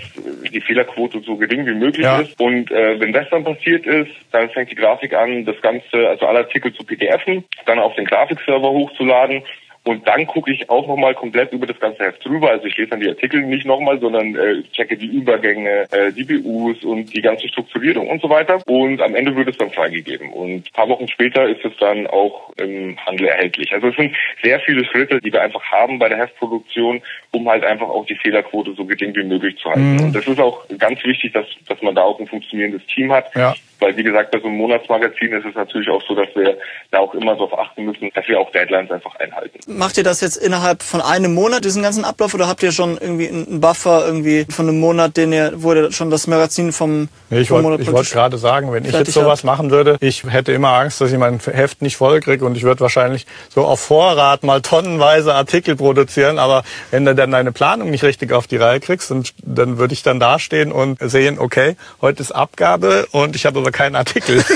die 0.51 0.62
Fehlerquote 0.62 1.19
so 1.19 1.36
gering 1.36 1.66
wie 1.66 1.74
möglich 1.74 2.06
ja. 2.06 2.22
ist. 2.22 2.39
Und 2.39 2.72
äh, 2.72 3.00
wenn 3.00 3.12
das 3.12 3.30
dann 3.30 3.44
passiert 3.44 3.86
ist, 3.86 4.12
dann 4.31 4.50
fängt 4.50 4.72
die 4.72 4.75
Grafik 4.75 5.13
an, 5.13 5.44
das 5.44 5.60
Ganze, 5.62 6.07
also 6.07 6.27
alle 6.27 6.39
Artikel 6.39 6.74
zu 6.74 6.86
PDFen, 6.86 7.44
dann 7.66 7.80
auf 7.80 7.95
den 7.95 8.06
Grafikserver 8.06 8.69
hochzuladen 8.69 9.44
und 9.85 10.07
dann 10.07 10.25
gucke 10.25 10.51
ich 10.51 10.67
auch 10.67 10.87
nochmal 10.87 11.13
komplett 11.13 11.53
über 11.53 11.67
das 11.67 11.79
ganze 11.79 12.05
Heft 12.05 12.25
drüber. 12.25 12.49
Also 12.49 12.65
ich 12.65 12.75
lese 12.75 12.89
dann 12.89 13.01
die 13.01 13.07
Artikel 13.09 13.41
nicht 13.43 13.67
nochmal, 13.67 13.99
sondern 13.99 14.35
äh, 14.35 14.63
checke 14.73 14.97
die 14.97 15.05
Übergänge, 15.05 15.85
äh, 15.91 16.11
die 16.11 16.23
BUs 16.23 16.83
und 16.83 17.15
die 17.15 17.21
ganze 17.21 17.47
Strukturierung 17.47 18.09
und 18.09 18.19
so 18.19 18.27
weiter. 18.27 18.59
Und 18.65 18.99
am 18.99 19.13
Ende 19.13 19.35
wird 19.35 19.47
es 19.47 19.57
dann 19.57 19.69
freigegeben. 19.69 20.31
Und 20.33 20.55
ein 20.55 20.73
paar 20.73 20.89
Wochen 20.89 21.07
später 21.07 21.47
ist 21.47 21.63
es 21.63 21.73
dann 21.79 22.07
auch 22.07 22.51
im 22.57 22.97
Handel 23.05 23.27
erhältlich. 23.27 23.71
Also 23.73 23.89
es 23.89 23.95
sind 23.95 24.15
sehr 24.41 24.59
viele 24.61 24.83
Schritte, 24.85 25.21
die 25.21 25.31
wir 25.31 25.43
einfach 25.43 25.63
haben 25.71 25.99
bei 25.99 26.09
der 26.09 26.17
Heftproduktion, 26.17 27.03
um 27.29 27.47
halt 27.47 27.63
einfach 27.63 27.88
auch 27.88 28.07
die 28.07 28.15
Fehlerquote 28.15 28.73
so 28.73 28.85
gering 28.85 29.15
wie 29.15 29.23
möglich 29.23 29.57
zu 29.57 29.69
halten. 29.69 29.97
Mhm. 29.97 30.03
Und 30.05 30.15
das 30.15 30.27
ist 30.27 30.39
auch 30.39 30.65
ganz 30.79 31.03
wichtig, 31.03 31.33
dass, 31.33 31.45
dass 31.67 31.79
man 31.83 31.93
da 31.93 32.01
auch 32.01 32.19
ein 32.19 32.27
funktionierendes 32.27 32.85
Team 32.88 33.11
hat. 33.11 33.33
Ja. 33.35 33.53
Weil, 33.79 33.97
wie 33.97 34.03
gesagt, 34.03 34.31
bei 34.31 34.39
so 34.39 34.47
einem 34.47 34.57
Monatsmagazin 34.57 35.33
ist 35.33 35.45
es 35.45 35.53
natürlich 35.53 35.89
auch 35.89 36.01
so, 36.07 36.15
dass 36.15 36.33
wir 36.35 36.57
da 36.91 36.99
auch 36.99 37.13
immer 37.13 37.33
darauf 37.33 37.57
achten 37.57 37.85
müssen, 37.85 38.09
dass 38.13 38.27
wir 38.27 38.39
auch 38.39 38.51
Deadlines 38.51 38.89
einfach 38.89 39.15
einhalten. 39.17 39.59
Macht 39.75 39.98
ihr 39.98 40.04
das 40.04 40.22
jetzt 40.22 40.38
innerhalb 40.38 40.83
von 40.83 41.01
einem 41.01 41.33
Monat, 41.33 41.66
diesen 41.66 41.83
ganzen 41.83 42.06
Ablauf, 42.06 42.33
oder 42.33 42.48
habt 42.48 42.63
ihr 42.63 42.72
schon 42.72 42.98
irgendwie 42.98 43.27
einen 43.27 43.60
Buffer 43.60 44.06
irgendwie 44.06 44.45
von 44.50 44.68
einem 44.68 44.80
Monat, 44.80 45.18
den 45.18 45.33
ihr, 45.33 45.54
wo 45.57 45.74
ihr 45.74 45.92
schon 45.92 46.10
das 46.10 46.27
Magazin 46.27 46.72
vom, 46.72 47.10
nee, 47.30 47.42
ich 47.42 47.51
wollte 47.51 47.92
wollt 47.92 48.12
gerade 48.12 48.38
sagen, 48.38 48.72
wenn 48.72 48.86
ich 48.86 48.94
jetzt 48.94 49.12
sowas 49.12 49.39
habt. 49.39 49.44
machen 49.44 49.72
würde, 49.72 49.98
ich 50.00 50.24
hätte 50.24 50.51
immer 50.51 50.69
Angst, 50.69 51.01
dass 51.01 51.12
ich 51.12 51.18
mein 51.18 51.39
Heft 51.39 51.81
nicht 51.81 51.98
voll 51.98 52.22
kriege 52.22 52.45
und 52.45 52.56
ich 52.56 52.63
würde 52.63 52.81
wahrscheinlich 52.81 53.25
so 53.54 53.66
auf 53.66 53.80
Vorrat 53.80 54.44
mal 54.44 54.62
tonnenweise 54.62 55.33
Artikel 55.33 55.75
produzieren, 55.75 56.39
aber 56.39 56.63
wenn 56.92 57.06
du 57.06 57.13
dann 57.13 57.31
deine 57.31 57.51
Planung 57.51 57.89
nicht 57.89 58.04
richtig 58.04 58.31
auf 58.31 58.48
die 58.48 58.57
Reihe 58.57 58.80
kriegst, 58.80 59.12
dann, 59.12 59.24
dann 59.44 59.77
würde 59.77 59.94
ich 59.94 60.04
dann 60.04 60.19
dastehen 60.19 60.72
und 60.72 61.00
sehen, 61.01 61.39
okay, 61.39 61.75
heute 62.01 62.22
ist 62.22 62.31
Abgabe 62.31 63.07
und 63.12 63.36
ich 63.36 63.45
habe 63.45 63.60
aber 63.60 63.72
keinen 63.72 63.95
Artikel. 63.95 64.44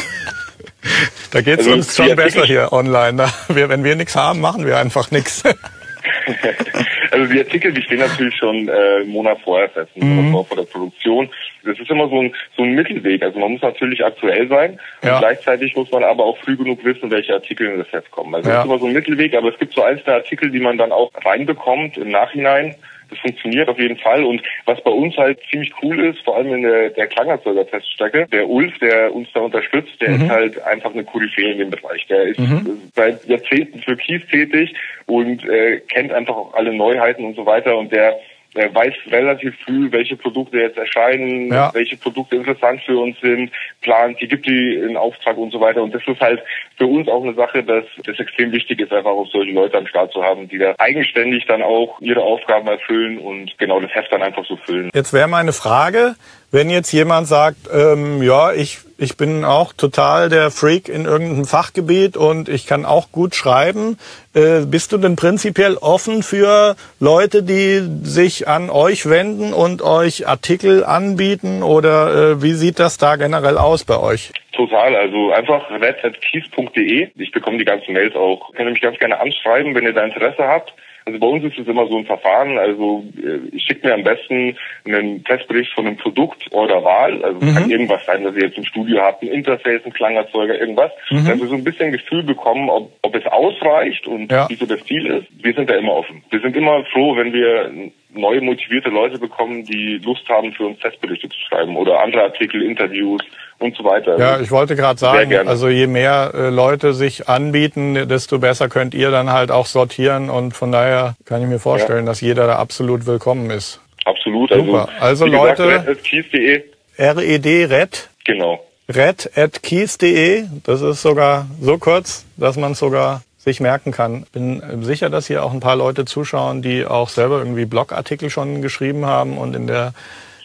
da 1.32 1.42
geht 1.42 1.60
es 1.60 1.68
also 1.68 1.78
uns 1.78 1.96
schon 1.96 2.16
besser 2.16 2.46
hier 2.46 2.72
online. 2.72 3.18
Da, 3.18 3.34
wir, 3.54 3.70
wenn 3.70 3.84
wir 3.84 3.96
nichts 3.96 4.16
haben, 4.16 4.42
machen 4.42 4.66
wir 4.66 4.78
einfach 4.78 5.12
nichts. 5.12 5.44
also 7.12 7.26
die 7.32 7.40
Artikel, 7.40 7.74
die 7.74 7.82
stehen 7.82 8.00
natürlich 8.00 8.36
schon 8.36 8.68
äh, 8.68 8.72
einen 8.72 9.10
Monat 9.10 9.40
vorher 9.44 9.70
fest, 9.70 9.92
einen 9.96 10.16
Monat 10.16 10.32
mhm. 10.32 10.46
vor 10.46 10.58
der 10.58 10.72
Produktion. 10.72 11.30
Das 11.64 11.78
ist 11.78 11.90
immer 11.90 12.08
so 12.10 12.22
ein, 12.22 12.34
so 12.56 12.64
ein 12.64 12.74
Mittelweg. 12.74 13.22
Also 13.22 13.40
man 13.40 13.52
muss 13.54 13.62
natürlich 13.62 14.04
aktuell 14.04 14.48
sein 14.48 14.80
ja. 15.04 15.14
und 15.14 15.20
gleichzeitig 15.20 15.76
muss 15.76 15.92
man 15.92 16.04
aber 16.04 16.24
auch 16.24 16.38
früh 16.40 16.56
genug 16.56 16.84
wissen, 16.84 17.12
welche 17.12 17.34
Artikel 17.34 17.68
in 17.68 17.80
das 17.80 17.92
Heft 17.92 18.12
kommen. 18.12 18.34
Also 18.34 18.50
ja. 18.50 18.56
das 18.56 18.66
ist 18.66 18.70
immer 18.70 18.80
so 18.80 18.88
ein 18.88 18.94
Mittelweg, 18.94 19.36
aber 19.36 19.50
es 19.50 19.60
gibt 19.60 19.74
so 19.74 19.84
einzelne 19.84 20.16
Artikel, 20.16 20.50
die 20.50 20.60
man 20.60 20.78
dann 20.78 20.92
auch 20.92 21.12
reinbekommt 21.24 21.98
im 21.98 22.10
Nachhinein 22.10 22.76
das 23.10 23.20
funktioniert 23.20 23.70
auf 23.70 23.80
jeden 23.80 23.98
Fall. 23.98 24.24
Und 24.24 24.42
was 24.66 24.82
bei 24.82 24.92
uns 24.92 25.16
halt 25.18 25.40
ziemlich 25.50 25.72
cool 25.82 26.00
ist, 26.06 26.20
vor 26.24 26.38
allem 26.38 26.54
in 26.54 26.64
der, 26.64 26.90
der 26.92 27.08
Klangerzeuger-Teststrecke, 27.08 28.28
der 28.32 28.50
Ulf, 28.50 28.78
der 28.80 29.14
uns 29.14 29.28
da 29.34 29.42
unterstützt, 29.42 30.00
der 30.02 30.12
mhm. 30.12 30.22
ist 30.22 30.30
halt 30.30 30.64
einfach 30.64 30.94
eine 30.94 31.04
Koryphäe 31.04 31.52
in 31.52 31.60
dem 31.60 31.70
Bereich. 31.70 32.06
Der 32.08 32.24
ist 32.24 32.40
mhm. 32.40 32.82
seit 32.96 33.26
Jahrzehnten 33.26 33.80
für 33.82 33.98
Kies 33.98 34.26
tätig 34.28 34.74
und 35.06 35.48
äh, 35.48 35.80
kennt 35.80 36.12
einfach 36.12 36.36
auch 36.36 36.54
alle 36.54 36.74
Neuheiten 36.74 37.26
und 37.26 37.36
so 37.36 37.46
weiter. 37.46 37.78
Und 37.78 37.92
der 37.92 38.20
er 38.60 38.74
weiß 38.76 38.94
relativ 39.08 39.56
früh, 39.66 39.92
welche 39.92 40.16
Produkte 40.16 40.58
jetzt 40.58 40.78
erscheinen, 40.78 41.52
ja. 41.52 41.72
welche 41.74 41.98
Produkte 41.98 42.36
interessant 42.36 42.82
für 42.86 42.98
uns 42.98 43.20
sind, 43.22 43.52
plant, 43.82 44.20
die 44.20 44.28
gibt 44.28 44.46
die 44.46 44.76
in 44.76 44.98
Auftrag 44.98 45.38
und 45.38 45.52
so 45.52 45.62
weiter. 45.62 45.82
Und 45.82 45.96
das 45.96 46.02
ist 46.06 46.20
halt 46.20 46.44
für 46.78 46.86
uns 46.86 47.08
auch 47.08 47.24
eine 47.24 47.34
Sache, 47.34 47.64
dass 47.64 47.86
es 48.06 48.20
extrem 48.20 48.52
wichtig 48.52 48.80
ist, 48.82 48.92
einfach 48.92 49.12
auch 49.12 49.28
solche 49.32 49.52
Leute 49.52 49.78
am 49.78 49.88
Start 49.88 50.12
zu 50.12 50.24
haben, 50.24 50.48
die 50.48 50.58
da 50.58 50.76
eigenständig 50.78 51.46
dann 51.46 51.62
auch 51.62 52.00
ihre 52.02 52.22
Aufgaben 52.22 52.68
erfüllen 52.68 53.18
und 53.18 53.58
genau 53.58 53.80
das 53.80 53.94
Heft 53.94 54.12
dann 54.12 54.22
einfach 54.22 54.46
so 54.46 54.58
füllen. 54.58 54.90
Jetzt 54.94 55.14
wäre 55.14 55.28
meine 55.28 55.54
Frage, 55.54 56.16
wenn 56.52 56.70
jetzt 56.70 56.92
jemand 56.92 57.28
sagt, 57.28 57.70
ähm, 57.74 58.22
ja, 58.24 58.54
ich 58.54 58.80
Ich 59.02 59.16
bin 59.16 59.46
auch 59.46 59.72
total 59.72 60.28
der 60.28 60.52
Freak 60.52 60.90
in 60.90 61.06
irgendeinem 61.06 61.46
Fachgebiet 61.46 62.18
und 62.18 62.50
ich 62.50 62.68
kann 62.68 62.84
auch 62.86 63.14
gut 63.14 63.34
schreiben. 63.34 63.98
Äh, 64.36 64.66
bist 64.66 64.92
du 64.92 64.98
denn 64.98 65.16
prinzipiell 65.16 65.78
offen 65.78 66.22
für 66.22 66.76
Leute, 67.00 67.42
die 67.42 67.80
sich 68.04 68.50
an 68.50 68.70
euch 68.70 69.10
wenden 69.10 69.54
und 69.54 69.82
euch 69.82 70.28
Artikel 70.28 70.84
anbieten 70.84 71.64
oder 71.64 72.14
äh, 72.14 72.42
wie 72.44 72.52
sieht 72.52 72.78
das 72.78 72.98
da 72.98 73.16
generell 73.16 73.58
aus 73.58 73.86
bei 73.86 73.98
euch? 73.98 74.34
Total, 74.52 74.94
also 74.94 75.32
einfach 75.32 75.70
red.kies.de. 75.72 77.08
Ich 77.16 77.32
bekomme 77.32 77.58
die 77.58 77.64
ganzen 77.64 77.94
Mails 77.94 78.16
auch. 78.16 78.52
Könnt 78.54 78.68
ihr 78.68 78.74
mich 78.74 78.82
ganz 78.82 79.00
gerne 79.00 79.18
anschreiben, 79.22 79.76
wenn 79.76 79.86
ihr 79.86 79.94
da 79.94 80.04
Interesse 80.04 80.44
habt. 80.44 80.74
Also 81.06 81.20
bei 81.20 81.28
uns 81.28 81.44
ist 81.44 81.58
es 81.58 81.68
immer 81.68 81.88
so 81.88 81.98
ein 81.98 82.06
Verfahren. 82.06 82.58
Also 82.58 83.04
äh, 83.18 83.56
ich 83.56 83.64
schicke 83.64 83.88
mir 83.88 83.94
am 83.94 84.04
besten 84.04 84.56
einen 84.86 85.24
Testbericht 85.24 85.72
von 85.74 85.88
einem 85.88 85.98
Produkt 85.98 86.52
eurer 86.54 86.84
Wahl. 86.84 87.24
Also 87.24 87.40
es 87.42 87.54
kann 87.56 87.70
irgendwas 87.72 88.06
sein, 88.06 88.24
dass 88.24 88.36
ihr 88.36 88.44
jetzt 88.44 88.58
im 88.58 88.66
Studio 88.66 89.02
habt, 89.02 89.24
ein 89.24 89.30
Interface, 89.30 89.82
ein 89.86 89.94
Klangerzeuger, 89.94 90.60
irgendwas. 90.60 90.92
Dass 91.10 91.40
wir 91.40 91.48
so 91.48 91.56
ein 91.56 91.64
bisschen 91.64 91.92
Gefühl 91.92 92.24
bekommen, 92.24 92.70
ob, 92.70 92.92
ob 93.02 93.16
es 93.16 93.26
ausreicht 93.26 94.08
und 94.08 94.32
Ja. 94.32 94.50
wie 94.50 94.56
so 94.56 94.66
das 94.66 94.84
Ziel 94.86 95.06
ist. 95.08 95.28
Wir 95.44 95.54
sind 95.54 95.70
da 95.70 95.76
immer 95.76 95.94
offen. 95.94 96.24
Wir 96.30 96.40
sind 96.42 96.56
immer 96.56 96.84
froh, 96.86 97.16
wenn 97.16 97.34
wir 97.34 97.72
neue 98.12 98.42
motivierte 98.42 98.90
Leute 98.90 99.18
bekommen, 99.20 99.64
die 99.66 100.00
Lust 100.04 100.28
haben, 100.30 100.52
für 100.54 100.66
uns 100.66 100.80
Testberichte 100.80 101.30
zu 101.30 101.38
schreiben 101.48 101.76
oder 101.78 102.00
andere 102.02 102.24
Artikel, 102.24 102.62
Interviews 102.64 103.22
und 103.60 103.76
so 103.76 103.84
weiter. 103.84 104.18
Ja, 104.18 104.40
ich 104.40 104.52
wollte 104.52 104.76
gerade 104.76 105.00
sagen, 105.00 105.48
also 105.48 105.68
je 105.70 105.88
mehr 105.88 106.32
äh, 106.34 106.50
Leute 106.50 106.94
sich 106.94 107.28
anbieten, 107.30 108.08
desto 108.08 108.40
besser 108.40 108.68
könnt 108.70 108.94
ihr 108.94 109.12
dann 109.12 109.32
halt 109.32 109.52
auch 109.52 109.66
sortieren 109.68 110.30
und 110.30 110.54
von 110.56 110.72
daher 110.72 111.16
kann 111.26 111.42
ich 111.42 111.48
mir 111.48 111.60
vorstellen, 111.60 112.06
dass 112.06 112.22
jeder 112.22 112.48
da 112.48 112.56
absolut 112.58 113.06
willkommen 113.06 113.50
ist. 113.52 113.80
Absolut. 114.06 114.50
Super. 114.52 114.90
Also, 115.00 115.26
gesagt, 115.26 115.60
Leute- 115.60 115.88
red.kies.de. 115.90 116.64
RED 116.98 117.46
Red, 117.72 118.10
Genau. 118.26 118.60
red.kies.de, 118.94 120.46
das 120.64 120.82
ist 120.82 121.02
sogar 121.02 121.48
so 121.62 121.78
kurz, 121.78 122.26
dass 122.38 122.58
man 122.58 122.72
es 122.74 122.80
sogar 122.80 123.22
sich 123.40 123.60
merken 123.60 123.92
kann. 123.92 124.26
Bin 124.32 124.62
äh, 124.62 124.84
sicher, 124.84 125.10
dass 125.10 125.28
hier 125.28 125.44
auch 125.44 125.52
ein 125.52 125.60
paar 125.60 125.76
Leute 125.76 126.06
zuschauen, 126.06 126.62
die 126.62 126.86
auch 126.86 127.10
selber 127.10 127.40
irgendwie 127.40 127.66
Blogartikel 127.66 128.30
schon 128.30 128.62
geschrieben 128.62 129.06
haben 129.06 129.38
und 129.38 129.56
in 129.56 129.68
der 129.68 129.94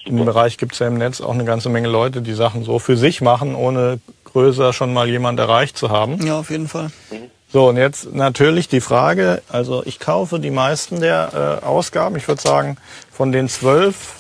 im 0.07 0.23
Bereich 0.25 0.59
gibt 0.59 0.75
es 0.75 0.81
ja 0.81 0.87
im 0.87 0.99
Netz 0.99 1.23
auch 1.23 1.33
eine 1.33 1.47
ganze 1.47 1.71
Menge 1.71 1.89
Leute, 1.89 2.21
die 2.21 2.35
Sachen 2.35 2.63
so 2.63 2.79
für 2.79 2.97
sich 2.97 3.23
machen, 3.23 3.55
ohne 3.55 4.01
größer 4.25 4.75
schon 4.75 4.93
mal 4.93 5.09
jemand 5.09 5.41
erreicht 5.41 5.79
zu 5.79 5.89
haben. 5.89 6.25
Ja, 6.27 6.39
auf 6.39 6.51
jeden 6.51 6.69
Fall. 6.69 6.91
So, 7.51 7.69
und 7.69 7.77
jetzt 7.77 8.13
natürlich 8.13 8.69
die 8.69 8.81
Frage, 8.81 9.41
also 9.49 9.83
ich 9.87 10.01
kaufe 10.01 10.41
die 10.41 10.51
meisten 10.51 11.01
der 11.01 11.61
äh, 11.63 11.65
Ausgaben, 11.65 12.17
ich 12.17 12.29
würde 12.29 12.43
sagen, 12.43 12.77
von 13.11 13.33
den 13.33 13.49
zwölf 13.49 14.17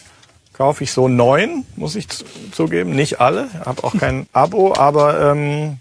kaufe 0.52 0.84
ich 0.84 0.92
so 0.92 1.08
neun, 1.08 1.66
muss 1.74 1.96
ich 1.96 2.06
zugeben, 2.52 2.94
nicht 2.94 3.20
alle, 3.20 3.48
habe 3.64 3.82
auch 3.82 3.98
kein 3.98 4.26
Abo, 4.32 4.74
aber 4.76 5.32
ähm, 5.32 5.80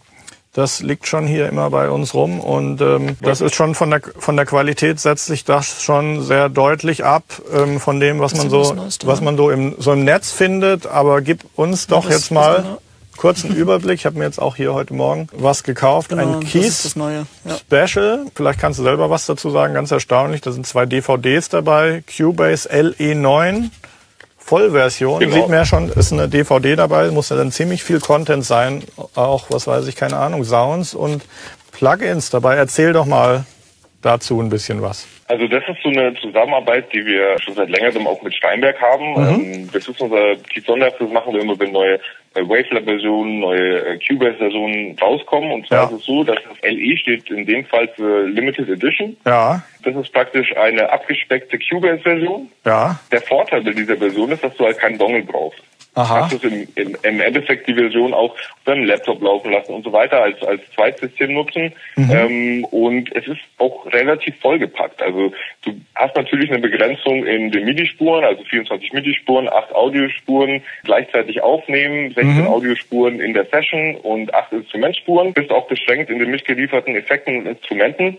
das 0.54 0.82
liegt 0.82 1.08
schon 1.08 1.26
hier 1.26 1.50
immer 1.50 1.72
bei 1.72 1.90
uns 1.90 2.14
rum 2.14 2.40
und 2.40 2.80
ähm, 2.80 3.18
das 3.22 3.42
ist 3.42 3.56
schon 3.56 3.74
von 3.74 3.90
der 3.90 4.02
von 4.20 4.36
der 4.36 4.46
Qualität 4.46 5.00
setzt 5.00 5.26
sich 5.26 5.46
das 5.46 5.82
schon 5.82 6.22
sehr 6.22 6.48
deutlich 6.48 7.04
ab 7.04 7.24
ähm, 7.52 7.80
von 7.80 8.00
dem, 8.00 8.20
was 8.20 8.36
man 8.36 8.52
so 8.52 8.76
was 9.04 9.22
man 9.22 9.36
so 9.36 9.50
im 9.50 9.76
so 9.80 9.94
im 9.94 10.04
Netz 10.04 10.32
findet. 10.32 10.86
Aber 10.86 11.22
gib 11.22 11.44
uns 11.56 11.88
doch 11.88 12.08
jetzt 12.08 12.32
mal 12.32 12.58
genau. 12.58 12.82
kurzen 13.18 13.56
Überblick. 13.56 13.96
Ich 13.96 14.06
habe 14.06 14.20
mir 14.20 14.26
jetzt 14.26 14.40
auch 14.40 14.56
hier 14.56 14.76
heute 14.76 14.94
Morgen 14.94 15.28
was 15.34 15.64
gekauft, 15.64 16.10
Genau, 16.10 16.36
ein 16.36 16.42
das 16.42 16.50
Kies 16.52 16.68
ist 16.68 16.86
das 16.86 16.96
Neue. 16.96 17.26
Ja. 17.46 17.88
Special. 17.88 18.26
Vielleicht 18.36 18.60
kannst 18.60 18.78
du 18.78 18.84
selber 18.84 19.10
was 19.10 19.26
dazu 19.26 19.50
sagen. 19.50 19.74
Ganz 19.74 19.90
erstaunlich. 19.90 20.42
Da 20.42 20.52
sind 20.52 20.68
zwei 20.68 20.86
DVDs 20.86 21.50
dabei. 21.50 22.04
Cubase 22.16 22.70
LE9 22.72 23.72
Vollversion. 24.54 25.20
Genau. 25.20 25.34
Sieht 25.34 25.48
man 25.48 25.58
ja 25.58 25.66
schon, 25.66 25.90
ist 25.90 26.14
eine 26.14 26.30
DVD 26.30 26.76
dabei. 26.76 27.10
Muss 27.10 27.30
ja 27.30 27.36
dann 27.36 27.52
ziemlich 27.52 27.84
viel 27.84 28.00
Content 28.00 28.46
sein. 28.46 28.84
Auch, 29.16 29.46
was 29.50 29.66
weiß 29.66 29.88
ich, 29.88 29.96
keine 29.96 30.18
Ahnung, 30.18 30.44
Sounds 30.44 30.94
und 30.94 31.24
Plugins 31.72 32.30
dabei. 32.30 32.56
Erzähl 32.56 32.94
doch 32.94 33.08
mal 33.08 33.46
dazu 34.04 34.40
ein 34.42 34.50
bisschen 34.50 34.82
was. 34.82 35.08
Also 35.28 35.48
das 35.48 35.64
ist 35.68 35.82
so 35.82 35.90
eine 35.90 36.14
Zusammenarbeit, 36.16 36.92
die 36.94 37.04
wir 37.06 37.40
schon 37.40 37.56
seit 37.56 37.70
längerem 37.70 38.06
auch 38.06 38.22
mit 38.22 38.34
Steinberg 38.36 38.80
haben. 38.80 39.16
Ähm, 39.18 39.70
das 39.74 39.88
ist 39.88 40.00
unser 40.02 40.36
Sonderf, 40.66 40.94
das 41.00 41.10
machen 41.10 41.34
wir 41.34 41.42
immer, 41.42 41.58
wenn 41.60 41.72
neue 41.72 42.00
Waveler-Versionen, 42.36 43.40
neue 43.40 43.86
äh, 43.86 44.00
Cubase-Versionen 44.00 44.98
rauskommen. 45.00 45.52
Und 45.52 45.68
zwar 45.68 45.78
Ja. 45.78 45.86
ist 45.86 45.94
es 46.02 46.06
so, 46.06 46.24
dass 46.24 46.38
das 46.48 46.58
LE 46.72 46.98
steht 46.98 47.30
in 47.30 47.46
dem 47.46 47.66
Fall 47.66 47.88
für 47.96 48.24
Limited 48.28 48.70
Edition. 48.70 49.16
Ja, 49.26 49.64
Das 49.84 49.96
ist 49.96 50.14
praktisch 50.14 50.56
eine 50.56 50.92
abgespeckte 50.92 51.58
Cubase-Version. 51.60 52.50
ja. 52.66 53.00
Der 53.12 53.22
Vorteil 53.22 53.62
bei 53.62 53.72
dieser 53.72 53.98
Version 53.98 54.32
ist, 54.32 54.44
dass 54.44 54.56
du 54.56 54.66
halt 54.66 54.78
keinen 54.80 54.98
Dongle 54.98 55.24
brauchst. 55.24 55.62
Aha. 55.96 56.28
Kannst 56.28 56.44
du 56.44 56.48
im, 56.48 56.68
im, 56.76 56.98
im 57.04 57.22
Endeffekt 57.22 57.68
die 57.68 57.76
Version 57.76 58.14
auch 58.14 58.34
auf 58.34 58.64
deinem 58.66 58.86
Laptop 58.86 59.22
laufen 59.22 59.52
lassen 59.52 59.74
und 59.74 59.84
so 59.84 59.94
weiter 59.94 60.22
als, 60.24 60.42
als 60.42 60.62
Zweitsystem 60.74 61.34
nutzen. 61.34 61.74
Ähm, 61.98 62.66
und 62.66 63.16
es 63.16 63.28
ist 63.28 63.40
auch 63.60 63.86
relativ 63.88 64.40
vollgepackt. 64.40 65.02
Also 65.02 65.34
du 65.64 65.80
hast 65.96 66.16
natürlich 66.16 66.50
eine 66.50 66.60
Begrenzung 66.60 67.26
in 67.26 67.52
den 67.52 67.66
MIDI-Spuren, 67.66 68.24
also 68.24 68.44
24 68.44 68.94
MIDI-Spuren, 68.94 69.48
8 69.48 69.76
Audiospuren 69.76 70.64
gleichzeitig 70.84 71.42
aufnehmen, 71.44 72.12
16 72.14 72.48
Audiospuren 72.48 73.20
in 73.20 73.34
der 73.34 73.46
Session 73.46 73.96
und 73.96 74.34
8 74.34 74.54
Instrumentspuren. 74.54 75.34
Bist 75.34 75.52
auch 75.52 75.68
beschränkt 75.68 76.10
in 76.10 76.20
den 76.20 76.32
mitgelieferten 76.32 76.96
Effekten 76.96 77.38
und 77.38 77.46
Instrumenten. 77.46 78.18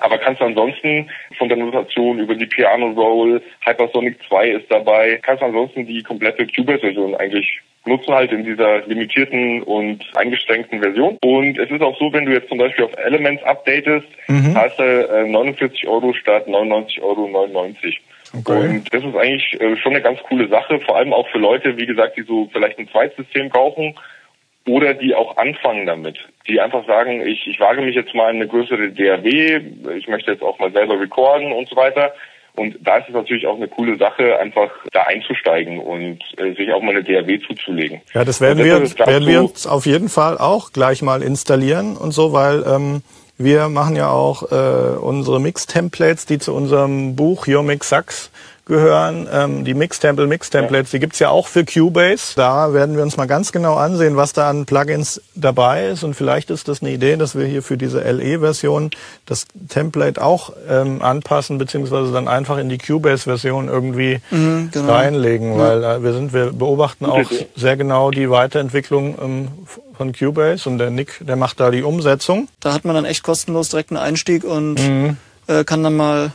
Aber 0.00 0.18
kannst 0.18 0.42
ansonsten 0.42 1.10
von 1.38 1.48
der 1.48 1.58
Notation 1.58 2.18
über 2.18 2.34
die 2.34 2.46
Piano 2.46 2.88
Roll, 2.90 3.42
Hypersonic 3.64 4.18
2 4.28 4.48
ist 4.48 4.70
dabei, 4.70 5.18
kannst 5.22 5.42
ansonsten 5.42 5.86
die 5.86 6.02
komplette 6.02 6.46
Cubase-Version 6.46 7.14
eigentlich 7.16 7.60
nutzen 7.84 8.14
halt 8.14 8.32
in 8.32 8.44
dieser 8.44 8.86
limitierten 8.86 9.62
und 9.62 10.04
eingeschränkten 10.14 10.80
Version. 10.80 11.18
Und 11.22 11.58
es 11.58 11.70
ist 11.70 11.82
auch 11.82 11.98
so, 11.98 12.12
wenn 12.12 12.26
du 12.26 12.32
jetzt 12.32 12.48
zum 12.48 12.58
Beispiel 12.58 12.84
auf 12.84 12.96
Elements 12.96 13.42
updatest, 13.42 14.06
zahlst 14.54 14.78
du 14.78 14.82
äh, 14.84 15.26
49 15.26 15.88
Euro 15.88 16.12
statt 16.12 16.46
99,99 16.46 17.02
Euro. 17.02 17.46
Okay. 18.34 18.68
Und 18.68 18.94
das 18.94 19.04
ist 19.04 19.16
eigentlich 19.16 19.60
äh, 19.60 19.76
schon 19.76 19.92
eine 19.92 20.02
ganz 20.02 20.20
coole 20.22 20.48
Sache, 20.48 20.78
vor 20.80 20.96
allem 20.96 21.12
auch 21.12 21.28
für 21.28 21.38
Leute, 21.38 21.76
wie 21.76 21.86
gesagt, 21.86 22.16
die 22.16 22.22
so 22.22 22.48
vielleicht 22.52 22.78
ein 22.78 22.88
Zweitsystem 22.88 23.48
brauchen 23.48 23.94
oder 24.66 24.94
die 24.94 25.14
auch 25.14 25.36
anfangen 25.36 25.86
damit, 25.86 26.18
die 26.46 26.60
einfach 26.60 26.86
sagen, 26.86 27.26
ich, 27.26 27.46
ich 27.46 27.58
wage 27.58 27.82
mich 27.82 27.96
jetzt 27.96 28.14
mal 28.14 28.30
in 28.30 28.36
eine 28.36 28.48
größere 28.48 28.90
DAW, 28.90 29.60
ich 29.96 30.08
möchte 30.08 30.32
jetzt 30.32 30.42
auch 30.42 30.58
mal 30.58 30.72
selber 30.72 31.00
recorden 31.00 31.52
und 31.52 31.68
so 31.68 31.76
weiter. 31.76 32.12
Und 32.54 32.76
da 32.80 32.98
ist 32.98 33.08
es 33.08 33.14
natürlich 33.14 33.46
auch 33.46 33.56
eine 33.56 33.66
coole 33.66 33.96
Sache, 33.96 34.38
einfach 34.38 34.70
da 34.92 35.04
einzusteigen 35.04 35.78
und 35.78 36.18
äh, 36.36 36.52
sich 36.54 36.70
auch 36.72 36.82
mal 36.82 36.90
eine 36.90 37.02
DAW 37.02 37.40
zuzulegen. 37.40 38.02
Ja, 38.12 38.24
das 38.24 38.42
werden 38.42 38.62
wir, 38.62 38.78
gerade 38.80 39.10
werden 39.10 39.26
wir 39.26 39.40
uns 39.40 39.66
auf 39.66 39.86
jeden 39.86 40.10
Fall 40.10 40.36
auch 40.36 40.72
gleich 40.72 41.00
mal 41.00 41.22
installieren 41.22 41.96
und 41.96 42.12
so, 42.12 42.34
weil 42.34 42.62
ähm, 42.66 43.02
wir 43.38 43.68
machen 43.68 43.96
ja 43.96 44.10
auch 44.10 44.52
äh, 44.52 44.96
unsere 44.98 45.40
Mix-Templates, 45.40 46.26
die 46.26 46.38
zu 46.38 46.54
unserem 46.54 47.16
Buch 47.16 47.48
Your 47.48 47.62
Mix 47.62 47.88
Sucks 47.88 48.30
gehören. 48.64 49.28
Ähm, 49.32 49.64
die 49.64 49.74
Mix-Temple, 49.74 50.26
Mix-Templates, 50.26 50.92
die 50.92 51.00
gibt's 51.00 51.18
ja 51.18 51.30
auch 51.30 51.48
für 51.48 51.64
Cubase. 51.64 52.34
Da 52.36 52.72
werden 52.72 52.96
wir 52.96 53.02
uns 53.02 53.16
mal 53.16 53.26
ganz 53.26 53.50
genau 53.50 53.74
ansehen, 53.74 54.16
was 54.16 54.32
da 54.32 54.48
an 54.48 54.66
Plugins 54.66 55.20
dabei 55.34 55.86
ist. 55.86 56.04
Und 56.04 56.14
vielleicht 56.14 56.50
ist 56.50 56.68
das 56.68 56.80
eine 56.80 56.92
Idee, 56.92 57.16
dass 57.16 57.36
wir 57.36 57.44
hier 57.44 57.62
für 57.62 57.76
diese 57.76 58.00
LE-Version 58.00 58.90
das 59.26 59.46
Template 59.68 60.22
auch 60.22 60.52
ähm, 60.68 61.02
anpassen, 61.02 61.58
beziehungsweise 61.58 62.12
dann 62.12 62.28
einfach 62.28 62.58
in 62.58 62.68
die 62.68 62.78
Cubase-Version 62.78 63.68
irgendwie 63.68 64.20
genau. 64.30 64.92
reinlegen, 64.92 65.58
weil 65.58 65.82
äh, 65.82 66.02
wir 66.02 66.12
sind, 66.12 66.32
wir 66.32 66.52
beobachten 66.52 67.06
auch 67.06 67.30
sehr 67.56 67.76
genau 67.76 68.10
die 68.10 68.30
Weiterentwicklung 68.30 69.18
ähm, 69.20 69.48
von 69.96 70.12
Cubase 70.12 70.68
und 70.68 70.78
der 70.78 70.90
Nick, 70.90 71.20
der 71.20 71.36
macht 71.36 71.58
da 71.58 71.70
die 71.70 71.82
Umsetzung. 71.82 72.48
Da 72.60 72.72
hat 72.72 72.84
man 72.84 72.94
dann 72.94 73.04
echt 73.04 73.24
kostenlos 73.24 73.70
direkt 73.70 73.90
einen 73.90 73.98
Einstieg 73.98 74.44
und 74.44 74.78
äh, 75.48 75.64
kann 75.64 75.82
dann 75.82 75.96
mal 75.96 76.32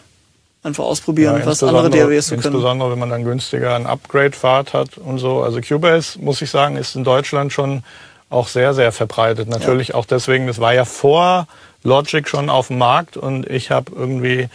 einfach 0.67 0.83
ausprobieren, 0.83 1.41
was 1.45 1.63
andere 1.63 1.89
DAWs 1.89 2.27
so 2.27 2.36
können. 2.36 2.45
Insbesondere, 2.45 2.91
wenn 2.91 3.00
man 3.00 3.09
dann 3.09 3.24
günstiger 3.24 3.75
einen 3.75 3.88
Upgrade-Pfad 3.88 4.74
hat 4.74 4.97
und 4.97 5.17
so. 5.17 5.41
Also 5.41 5.59
Cubase, 5.62 6.19
muss 6.19 6.41
ich 6.41 6.50
sagen, 6.50 6.77
ist 6.77 6.95
in 6.95 7.03
Deutschland 7.03 7.51
schon 7.51 7.83
auch 8.29 8.47
sehr, 8.47 8.74
sehr 8.74 8.91
verbreitet. 8.91 9.47
Natürlich 9.47 9.95
auch 9.95 10.05
deswegen, 10.05 10.47
das 10.47 10.59
war 10.59 10.74
ja 10.74 10.86
vor 10.86 11.47
Logic 11.83 12.27
schon 12.27 12.50
auf 12.50 12.67
dem 12.67 12.77
Markt 12.77 13.17
und 13.17 13.50
ich 13.50 13.71
habe 13.71 13.91
irgendwie 13.95 14.50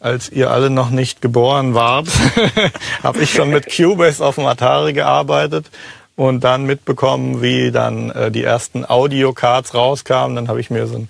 als 0.00 0.28
ihr 0.30 0.50
alle 0.50 0.70
noch 0.70 0.90
nicht 0.90 1.20
geboren 1.20 1.74
wart, 1.74 2.08
habe 3.02 3.20
ich 3.20 3.32
schon 3.32 3.50
mit 3.50 3.66
Cubase 3.74 4.24
auf 4.24 4.36
dem 4.36 4.46
Atari 4.46 4.92
gearbeitet 4.92 5.66
und 6.14 6.44
dann 6.44 6.64
mitbekommen, 6.64 7.42
wie 7.42 7.72
dann 7.72 8.10
äh, 8.10 8.30
die 8.30 8.44
ersten 8.44 8.88
Audiocards 8.88 9.74
rauskamen. 9.74 10.36
Dann 10.36 10.48
habe 10.48 10.60
ich 10.60 10.70
mir 10.70 10.86
so 10.86 10.98
ein 10.98 11.08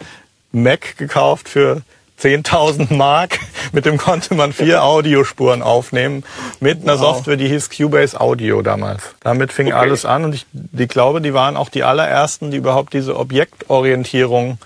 Mac 0.53 0.97
gekauft 0.97 1.49
für 1.49 1.83
10.000 2.21 2.95
Mark. 2.95 3.39
Mit 3.73 3.85
dem 3.87 3.99
konnte 3.99 4.35
man 4.35 4.53
vier 4.53 4.83
Audiospuren 4.83 5.63
aufnehmen 5.63 6.25
mit 6.59 6.83
einer 6.83 6.95
Wow. 6.99 7.17
Software, 7.17 7.37
die 7.37 7.49
hieß 7.49 7.69
Cubase 7.71 8.19
Audio 8.19 8.63
damals. 8.63 9.03
Damit 9.21 9.53
fing 9.53 9.67
Okay. 9.69 9.77
alles 9.77 10.05
an 10.07 10.25
und 10.25 10.35
ich 10.35 10.47
die 10.53 10.87
glaube, 10.89 11.21
die 11.21 11.35
waren 11.35 11.57
auch 11.57 11.69
die 11.69 11.85
allerersten, 11.85 12.51
die 12.51 12.57
überhaupt 12.57 12.95
diese 12.95 13.15
Objektorientierung 13.17 14.59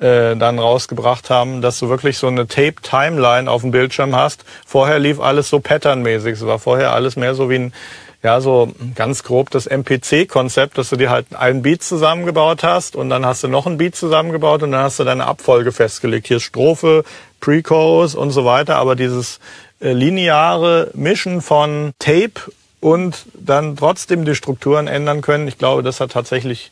äh, 0.00 0.36
dann 0.36 0.58
rausgebracht 0.58 1.30
haben, 1.30 1.62
dass 1.62 1.78
du 1.78 1.88
wirklich 1.88 2.18
so 2.18 2.26
eine 2.26 2.46
Tape-Timeline 2.46 3.50
auf 3.50 3.62
dem 3.62 3.70
Bildschirm 3.70 4.14
hast. 4.14 4.44
Vorher 4.66 4.98
lief 4.98 5.18
alles 5.20 5.48
so 5.48 5.60
patternmäßig. 5.60 6.34
Es 6.34 6.46
war 6.46 6.58
vorher 6.58 6.92
alles 6.92 7.16
mehr 7.16 7.34
so 7.34 7.48
wie 7.48 7.56
ein 7.56 7.72
ja, 8.22 8.40
so 8.40 8.72
ganz 8.94 9.24
grob 9.24 9.50
das 9.50 9.66
MPC-Konzept, 9.66 10.78
dass 10.78 10.90
du 10.90 10.96
dir 10.96 11.10
halt 11.10 11.34
einen 11.34 11.62
Beat 11.62 11.82
zusammengebaut 11.82 12.62
hast 12.62 12.94
und 12.94 13.10
dann 13.10 13.26
hast 13.26 13.42
du 13.42 13.48
noch 13.48 13.66
einen 13.66 13.78
Beat 13.78 13.96
zusammengebaut 13.96 14.62
und 14.62 14.70
dann 14.72 14.82
hast 14.84 15.00
du 15.00 15.04
deine 15.04 15.26
Abfolge 15.26 15.72
festgelegt. 15.72 16.28
Hier 16.28 16.36
ist 16.36 16.44
Strophe, 16.44 17.04
Pre-Chorus 17.40 18.14
und 18.14 18.30
so 18.30 18.44
weiter, 18.44 18.76
aber 18.76 18.94
dieses 18.94 19.40
äh, 19.80 19.92
lineare 19.92 20.90
Mischen 20.94 21.42
von 21.42 21.92
Tape 21.98 22.52
und 22.80 23.26
dann 23.34 23.76
trotzdem 23.76 24.24
die 24.24 24.36
Strukturen 24.36 24.86
ändern 24.86 25.20
können, 25.20 25.48
ich 25.48 25.58
glaube, 25.58 25.82
das 25.82 26.00
hat 26.00 26.12
tatsächlich 26.12 26.70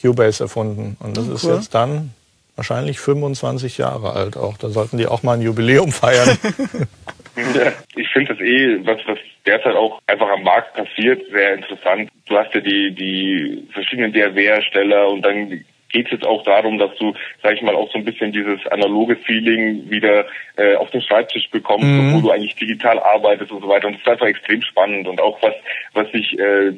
Cubase 0.00 0.44
erfunden. 0.44 0.96
Und 1.00 1.16
das 1.16 1.28
oh, 1.28 1.34
ist 1.34 1.44
jetzt 1.44 1.74
dann 1.74 2.12
wahrscheinlich 2.56 3.00
25 3.00 3.78
Jahre 3.78 4.12
alt 4.12 4.36
auch. 4.36 4.58
Da 4.58 4.68
sollten 4.68 4.98
die 4.98 5.06
auch 5.06 5.22
mal 5.22 5.34
ein 5.34 5.42
Jubiläum 5.42 5.90
feiern. 5.90 6.36
Ja, 7.36 7.72
ich 7.96 8.08
finde 8.10 8.34
das 8.34 8.42
eh, 8.42 8.78
was, 8.84 8.98
was 9.06 9.18
derzeit 9.46 9.74
auch 9.74 10.00
einfach 10.06 10.28
am 10.28 10.42
Markt 10.42 10.74
passiert, 10.74 11.22
sehr 11.30 11.54
interessant. 11.54 12.10
Du 12.26 12.36
hast 12.36 12.54
ja 12.54 12.60
die, 12.60 12.94
die 12.94 13.68
verschiedenen 13.72 14.12
DAW-Hersteller 14.12 15.08
und 15.08 15.22
dann 15.22 15.64
geht 15.92 16.06
es 16.06 16.12
jetzt 16.12 16.26
auch 16.26 16.42
darum, 16.42 16.78
dass 16.78 16.94
du, 16.96 17.14
sag 17.42 17.54
ich 17.54 17.62
mal, 17.62 17.76
auch 17.76 17.90
so 17.92 17.98
ein 17.98 18.04
bisschen 18.04 18.32
dieses 18.32 18.66
analoge 18.66 19.16
Feeling 19.16 19.88
wieder 19.90 20.26
äh, 20.56 20.74
auf 20.76 20.90
den 20.90 21.02
Schreibtisch 21.02 21.48
bekommst, 21.50 21.86
mhm. 21.86 22.08
obwohl 22.08 22.22
du 22.22 22.30
eigentlich 22.30 22.56
digital 22.56 22.98
arbeitest 22.98 23.52
und 23.52 23.60
so 23.60 23.68
weiter. 23.68 23.88
Und 23.88 23.94
es 23.94 24.00
ist 24.00 24.08
einfach 24.08 24.26
extrem 24.26 24.62
spannend 24.62 25.06
und 25.06 25.20
auch 25.20 25.40
was, 25.42 25.54
was 25.92 26.10
sich 26.10 26.38
äh, 26.38 26.72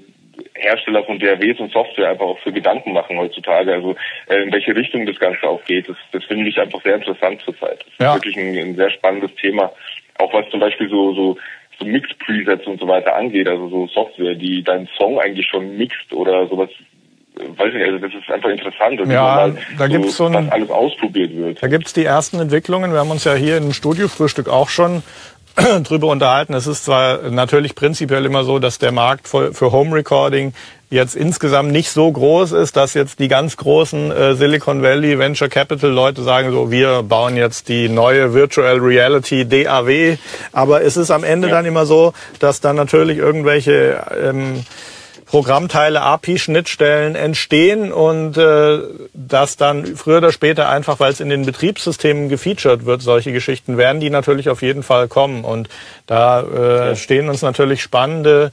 Hersteller 0.55 1.05
von 1.05 1.19
DAWs 1.21 1.61
und 1.61 1.73
Software 1.73 2.11
einfach 2.11 2.27
auch 2.27 2.39
für 2.41 2.53
Gedanken 2.53 2.93
machen 2.93 3.17
heutzutage. 3.19 3.73
Also 3.73 3.95
äh, 4.29 4.43
in 4.43 4.53
welche 4.53 4.75
Richtung 4.75 5.07
das 5.07 5.19
Ganze 5.19 5.45
auch 5.45 5.65
geht. 5.65 5.89
Das, 5.89 5.97
das 6.13 6.25
finde 6.25 6.49
ich 6.49 6.59
einfach 6.59 6.83
sehr 6.83 6.97
interessant 6.97 7.41
zurzeit. 7.43 7.79
Das 7.81 7.87
ist 7.87 8.01
ja. 8.01 8.15
wirklich 8.15 8.37
ein, 8.37 8.57
ein 8.57 8.75
sehr 8.75 8.91
spannendes 8.91 9.35
Thema. 9.37 9.73
Auch 10.19 10.33
was 10.33 10.49
zum 10.51 10.61
Beispiel 10.61 10.89
so, 10.89 11.15
so, 11.15 11.37
so 11.79 11.85
Mix-Presets 11.85 12.67
und 12.67 12.81
so 12.81 12.87
weiter 12.87 13.15
angeht, 13.17 13.49
also 13.49 13.69
so 13.69 13.87
Software, 13.89 14.35
die 14.35 14.63
deinen 14.63 14.89
Song 14.97 15.19
eigentlich 15.19 15.47
schon 15.47 15.77
mixt 15.77 16.13
oder 16.13 16.47
sowas 16.49 16.71
weiß 17.37 17.75
nicht, 17.75 17.85
also 17.85 17.99
das 17.99 18.13
ist 18.15 18.31
einfach 18.31 18.51
interessant, 18.51 19.01
dass 19.01 19.09
ja, 19.09 19.51
da 19.77 19.89
gibt's 19.89 20.17
so 20.17 20.27
ein, 20.27 20.51
alles 20.51 20.71
ausprobiert 20.71 21.35
wird. 21.35 21.63
Da 21.63 21.67
gibt's 21.67 21.93
die 21.93 22.05
ersten 22.05 22.39
Entwicklungen. 22.39 22.93
Wir 22.93 23.01
haben 23.01 23.11
uns 23.11 23.25
ja 23.25 23.35
hier 23.35 23.57
im 23.57 23.73
Studiofrühstück 23.73 24.49
auch 24.49 24.69
schon 24.69 25.03
drüber 25.85 26.09
unterhalten. 26.09 26.55
Es 26.55 26.67
ist 26.67 26.85
zwar 26.85 27.31
natürlich 27.31 27.75
prinzipiell 27.75 28.25
immer 28.25 28.45
so, 28.45 28.59
dass 28.59 28.79
der 28.79 28.93
Markt 28.93 29.29
für, 29.29 29.53
Home 29.61 29.95
Recording 29.95 30.53
jetzt 30.91 31.17
insgesamt 31.17 31.73
nicht 31.73 31.91
so 31.91 32.11
groß 32.11 32.53
ist, 32.53 32.77
dass 32.77 32.95
jetzt 32.95 33.19
die 33.19 33.29
ganz 33.29 33.57
großen 33.57 34.13
äh, 34.13 34.35
Silicon 34.35 34.83
Valley 34.83 35.19
Venture 35.19 35.49
Capital 35.49 35.91
Leute 35.91 36.23
sagen 36.23 36.53
so, 36.53 36.71
wir 36.71 37.03
bauen 37.03 37.37
jetzt 37.37 37.69
die 37.69 37.89
neue 37.89 38.33
Virtual 38.35 38.79
Reality 38.79 39.45
DAW. 39.45 40.17
Aber 40.53 40.83
es 40.83 40.97
ist 40.97 41.11
am 41.11 41.25
Ende 41.25 41.49
ja. 41.49 41.55
dann 41.55 41.67
immer 41.67 41.87
so, 41.87 42.13
dass 42.39 42.61
dann 42.61 42.77
natürlich 42.77 43.19
irgendwelche 43.19 44.05
ähm, 44.23 44.65
Programmteile, 45.35 46.01
API-Schnittstellen 46.01 47.17
entstehen 47.17 47.93
und 47.93 48.37
äh, 48.37 48.79
dass 49.15 49.57
dann 49.57 49.97
früher 49.97 50.19
oder 50.19 50.31
später 50.31 50.69
einfach, 50.69 51.01
weil 51.01 51.11
es 51.11 51.19
in 51.19 51.29
den 51.29 51.45
Betriebssystemen 51.45 52.29
gefeatured 52.29 52.87
wird, 52.87 53.03
solche 53.03 53.33
Geschichten 53.33 53.77
werden 53.77 53.99
die 53.99 54.11
natürlich 54.11 54.49
auf 54.49 54.63
jeden 54.63 54.85
Fall 54.85 55.09
kommen. 55.09 55.43
Und 55.43 55.69
da 56.07 56.41
äh, 56.41 56.89
ja. 56.91 56.95
stehen 56.95 57.29
uns 57.29 57.43
natürlich 57.43 57.83
spannende 57.83 58.53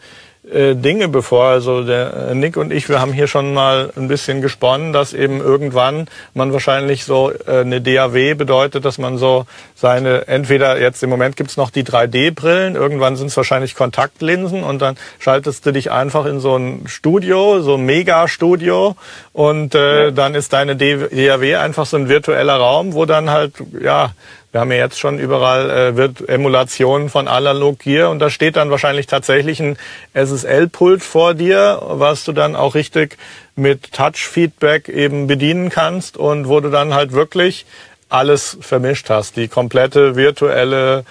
äh, 0.49 0.75
Dinge 0.75 1.07
bevor. 1.07 1.45
Also 1.45 1.83
der 1.83 2.29
äh, 2.31 2.35
Nick 2.35 2.57
und 2.57 2.71
ich, 2.71 2.89
wir 2.89 2.99
haben 2.99 3.13
hier 3.13 3.27
schon 3.27 3.53
mal 3.53 3.91
ein 3.95 4.07
bisschen 4.07 4.41
gesponnen, 4.41 4.91
dass 4.91 5.13
eben 5.13 5.39
irgendwann 5.39 6.07
man 6.33 6.51
wahrscheinlich 6.51 7.05
so 7.05 7.31
äh, 7.31 7.61
eine 7.61 7.79
DAW 7.79 8.33
bedeutet, 8.33 8.83
dass 8.83 8.97
man 8.97 9.17
so 9.17 9.45
seine, 9.75 10.27
entweder 10.27 10.79
jetzt 10.79 11.03
im 11.03 11.09
Moment 11.11 11.35
gibt's 11.35 11.57
noch 11.57 11.69
die 11.69 11.83
3D-Brillen, 11.83 12.75
irgendwann 12.75 13.17
sind 13.17 13.27
es 13.27 13.37
wahrscheinlich 13.37 13.75
Kontaktlinsen 13.75 14.63
und 14.63 14.81
dann 14.81 14.97
schaltest 15.19 15.65
du 15.65 15.71
dich 15.71 15.91
einfach 15.91 16.25
in 16.25 16.39
so 16.39 16.55
ein 16.55 16.87
Studio, 16.87 17.61
so 17.61 17.75
ein 17.75 17.85
Mega-Studio 17.85 18.95
und 19.33 19.75
äh, 19.75 20.05
ja. 20.05 20.11
dann 20.11 20.33
ist 20.33 20.53
deine 20.53 20.75
DAW 20.75 21.55
einfach 21.57 21.85
so 21.85 21.97
ein 21.97 22.09
virtueller 22.09 22.55
Raum, 22.55 22.93
wo 22.93 23.05
dann 23.05 23.29
halt, 23.29 23.53
ja, 23.79 24.11
wir 24.51 24.61
haben 24.61 24.71
ja 24.71 24.77
jetzt 24.77 24.99
schon 24.99 25.17
überall 25.17 25.69
äh, 25.69 25.95
wird 25.95 26.27
Emulationen 26.27 27.09
von 27.09 27.27
Analog 27.27 27.79
Gear 27.79 28.09
und 28.09 28.19
da 28.19 28.29
steht 28.29 28.57
dann 28.57 28.69
wahrscheinlich 28.69 29.07
tatsächlich 29.07 29.61
ein 29.61 29.77
SSL-Pult 30.13 31.03
vor 31.03 31.33
dir, 31.33 31.81
was 31.81 32.25
du 32.25 32.33
dann 32.33 32.55
auch 32.55 32.75
richtig 32.75 33.17
mit 33.55 33.93
Touch-Feedback 33.93 34.89
eben 34.89 35.27
bedienen 35.27 35.69
kannst 35.69 36.17
und 36.17 36.47
wo 36.47 36.59
du 36.59 36.69
dann 36.69 36.93
halt 36.93 37.13
wirklich 37.13 37.65
alles 38.09 38.57
vermischt 38.59 39.09
hast. 39.09 39.37
Die 39.37 39.47
komplette 39.47 40.15
virtuelle 40.17 41.05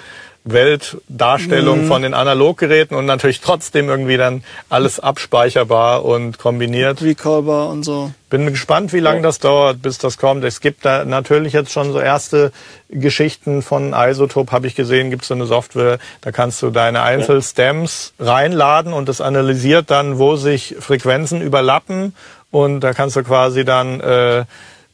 Weltdarstellung 0.45 1.83
mhm. 1.83 1.89
von 1.89 2.03
den 2.03 2.15
Analoggeräten 2.15 2.97
und 2.97 3.05
natürlich 3.05 3.41
trotzdem 3.41 3.89
irgendwie 3.89 4.17
dann 4.17 4.43
alles 4.69 4.99
abspeicherbar 4.99 6.05
und 6.05 6.39
kombiniert. 6.39 7.03
Recallbar 7.03 7.69
und 7.69 7.85
so. 7.85 8.11
Bin 8.31 8.47
gespannt, 8.47 8.93
wie 8.93 9.01
lange 9.01 9.23
das 9.23 9.39
dauert, 9.39 9.83
bis 9.83 9.99
das 9.99 10.17
kommt. 10.17 10.45
Es 10.45 10.61
gibt 10.61 10.85
da 10.85 11.05
natürlich 11.05 11.53
jetzt 11.53 11.73
schon 11.73 11.93
so 11.93 12.01
erste 12.01 12.53
Geschichten 12.89 13.61
von 13.61 13.93
Isotope, 13.95 14.53
habe 14.53 14.67
ich 14.67 14.75
gesehen, 14.75 15.11
gibt 15.11 15.23
es 15.23 15.29
so 15.29 15.35
eine 15.35 15.47
Software, 15.47 15.99
da 16.21 16.33
kannst 16.33 16.63
du 16.63 16.71
deine 16.71 17.03
Einzelstems 17.03 18.15
reinladen 18.19 18.93
und 18.93 19.09
das 19.09 19.21
analysiert 19.21 19.91
dann, 19.91 20.19
wo 20.19 20.37
sich 20.37 20.77
Frequenzen 20.79 21.43
überlappen 21.43 22.15
und 22.51 22.81
da 22.81 22.95
kannst 22.95 23.17
du 23.17 23.23
quasi 23.23 23.65
dann 23.65 24.01
äh, 24.01 24.45